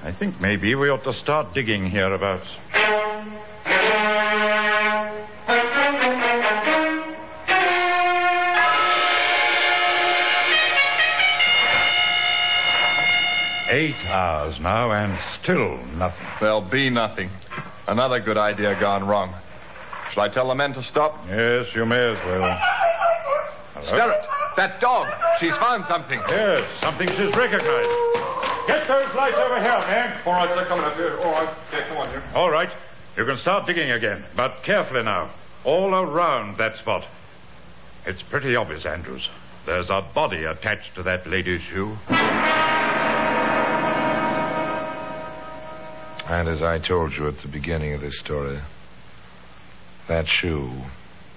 I 0.02 0.12
think 0.12 0.40
maybe 0.40 0.74
we 0.74 0.88
ought 0.88 1.04
to 1.04 1.12
start 1.12 1.52
digging 1.52 1.90
hereabouts. 1.90 2.48
Eight 13.74 14.06
hours 14.06 14.54
now, 14.60 14.92
and 14.92 15.18
still 15.42 15.84
nothing. 15.98 16.26
There'll 16.40 16.70
be 16.70 16.90
nothing. 16.90 17.28
Another 17.88 18.20
good 18.20 18.38
idea 18.38 18.78
gone 18.78 19.04
wrong. 19.04 19.34
Shall 20.12 20.22
I 20.22 20.28
tell 20.28 20.46
the 20.46 20.54
men 20.54 20.74
to 20.74 20.82
stop? 20.84 21.18
Yes, 21.26 21.66
you 21.74 21.84
may 21.84 21.98
as 21.98 22.16
well. 22.24 22.56
Hello? 23.74 23.82
Sterrett, 23.82 24.24
that 24.56 24.80
dog. 24.80 25.08
She's 25.40 25.56
found 25.58 25.86
something. 25.88 26.20
Yes, 26.28 26.70
something 26.80 27.08
she's 27.08 27.34
recognized. 27.34 27.90
Get 28.68 28.86
those 28.86 29.10
lights 29.16 29.42
over 29.42 29.58
here, 29.58 29.78
man. 29.90 30.22
All 30.24 30.34
right, 30.34 30.54
they're 30.54 30.68
coming 30.68 30.84
up 30.84 30.94
here. 30.94 31.18
All 31.18 31.32
right. 31.32 31.56
Okay, 31.66 31.88
come 31.88 31.98
on 31.98 32.08
here. 32.10 32.22
All 32.32 32.50
right. 32.50 32.70
You 33.16 33.24
can 33.24 33.38
start 33.38 33.66
digging 33.66 33.90
again, 33.90 34.24
but 34.36 34.62
carefully 34.64 35.02
now. 35.02 35.34
All 35.64 35.92
around 35.92 36.58
that 36.58 36.76
spot. 36.78 37.02
It's 38.06 38.22
pretty 38.30 38.54
obvious, 38.54 38.86
Andrews. 38.86 39.28
There's 39.66 39.90
a 39.90 40.08
body 40.14 40.44
attached 40.44 40.94
to 40.94 41.02
that 41.02 41.26
lady's 41.26 41.62
shoe. 41.62 41.96
And 46.26 46.48
as 46.48 46.62
I 46.62 46.78
told 46.78 47.14
you 47.16 47.28
at 47.28 47.42
the 47.42 47.48
beginning 47.48 47.92
of 47.92 48.00
this 48.00 48.18
story, 48.18 48.60
that 50.08 50.26
shoe 50.26 50.72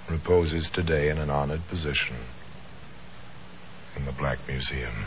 reposes 0.09 0.69
today 0.69 1.09
in 1.09 1.17
an 1.17 1.29
honored 1.29 1.67
position 1.67 2.15
in 3.97 4.05
the 4.05 4.13
Black 4.13 4.39
Museum. 4.47 5.05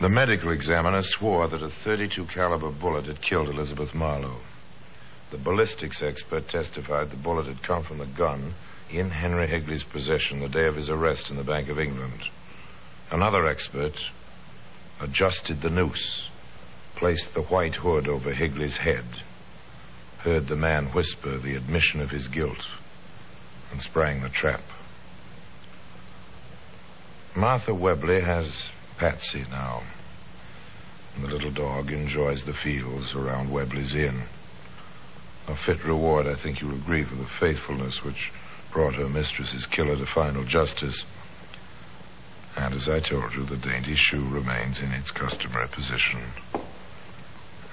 The 0.00 0.08
medical 0.08 0.52
examiner 0.52 1.02
swore 1.02 1.48
that 1.48 1.62
a 1.62 1.70
32 1.70 2.26
caliber 2.26 2.70
bullet 2.70 3.06
had 3.06 3.20
killed 3.20 3.48
Elizabeth 3.48 3.94
Marlowe. 3.94 4.40
The 5.32 5.38
ballistics 5.38 6.02
expert 6.02 6.48
testified 6.48 7.10
the 7.10 7.16
bullet 7.16 7.46
had 7.46 7.62
come 7.64 7.82
from 7.82 7.98
the 7.98 8.06
gun 8.06 8.54
in 8.90 9.10
Henry 9.10 9.48
Higley's 9.48 9.84
possession 9.84 10.38
the 10.38 10.48
day 10.48 10.66
of 10.66 10.76
his 10.76 10.90
arrest 10.90 11.30
in 11.30 11.36
the 11.36 11.42
Bank 11.44 11.68
of 11.68 11.80
England. 11.80 12.28
Another 13.10 13.48
expert 13.48 14.10
adjusted 15.00 15.62
the 15.62 15.70
noose, 15.70 16.28
placed 17.02 17.34
the 17.34 17.42
white 17.42 17.74
hood 17.74 18.06
over 18.06 18.32
Higley's 18.32 18.76
head, 18.76 19.04
heard 20.18 20.46
the 20.46 20.54
man 20.54 20.86
whisper 20.92 21.36
the 21.36 21.56
admission 21.56 22.00
of 22.00 22.10
his 22.10 22.28
guilt 22.28 22.68
and 23.72 23.82
sprang 23.82 24.22
the 24.22 24.28
trap. 24.28 24.62
Martha 27.34 27.74
Webley 27.74 28.20
has 28.20 28.68
Patsy 28.98 29.44
now. 29.50 29.82
And 31.16 31.24
the 31.24 31.28
little 31.28 31.50
dog 31.50 31.90
enjoys 31.90 32.44
the 32.44 32.52
fields 32.52 33.14
around 33.14 33.50
Webley's 33.50 33.96
Inn. 33.96 34.22
A 35.48 35.56
fit 35.56 35.84
reward, 35.84 36.28
I 36.28 36.36
think 36.36 36.60
you'll 36.60 36.76
agree, 36.76 37.02
for 37.02 37.16
the 37.16 37.26
faithfulness 37.40 38.04
which 38.04 38.30
brought 38.72 38.94
her 38.94 39.08
mistress's 39.08 39.66
killer 39.66 39.96
to 39.96 40.06
final 40.06 40.44
justice. 40.44 41.04
And 42.54 42.72
as 42.72 42.88
I 42.88 43.00
told 43.00 43.34
you, 43.34 43.44
the 43.44 43.56
dainty 43.56 43.96
shoe 43.96 44.24
remains 44.24 44.80
in 44.80 44.92
its 44.92 45.10
customary 45.10 45.66
position. 45.66 46.20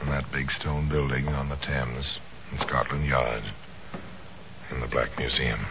In 0.02 0.10
that 0.10 0.32
big 0.32 0.52
stone 0.52 0.88
building 0.88 1.28
on 1.28 1.50
the 1.50 1.56
Thames 1.58 2.20
in 2.52 2.58
Scotland 2.58 3.06
Yard 3.06 3.44
in 4.72 4.80
the 4.80 4.88
Black 4.88 5.18
Museum. 5.18 5.66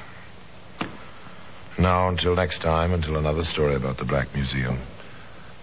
Now, 1.79 2.09
until 2.09 2.35
next 2.35 2.61
time, 2.61 2.93
until 2.93 3.17
another 3.17 3.45
story 3.45 3.77
about 3.77 3.99
the 3.99 4.05
Black 4.05 4.35
Museum, 4.35 4.81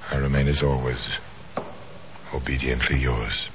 I 0.09 0.15
remain 0.15 0.47
as 0.47 0.63
always 0.63 1.09
obediently 2.33 2.99
yours. 2.99 3.49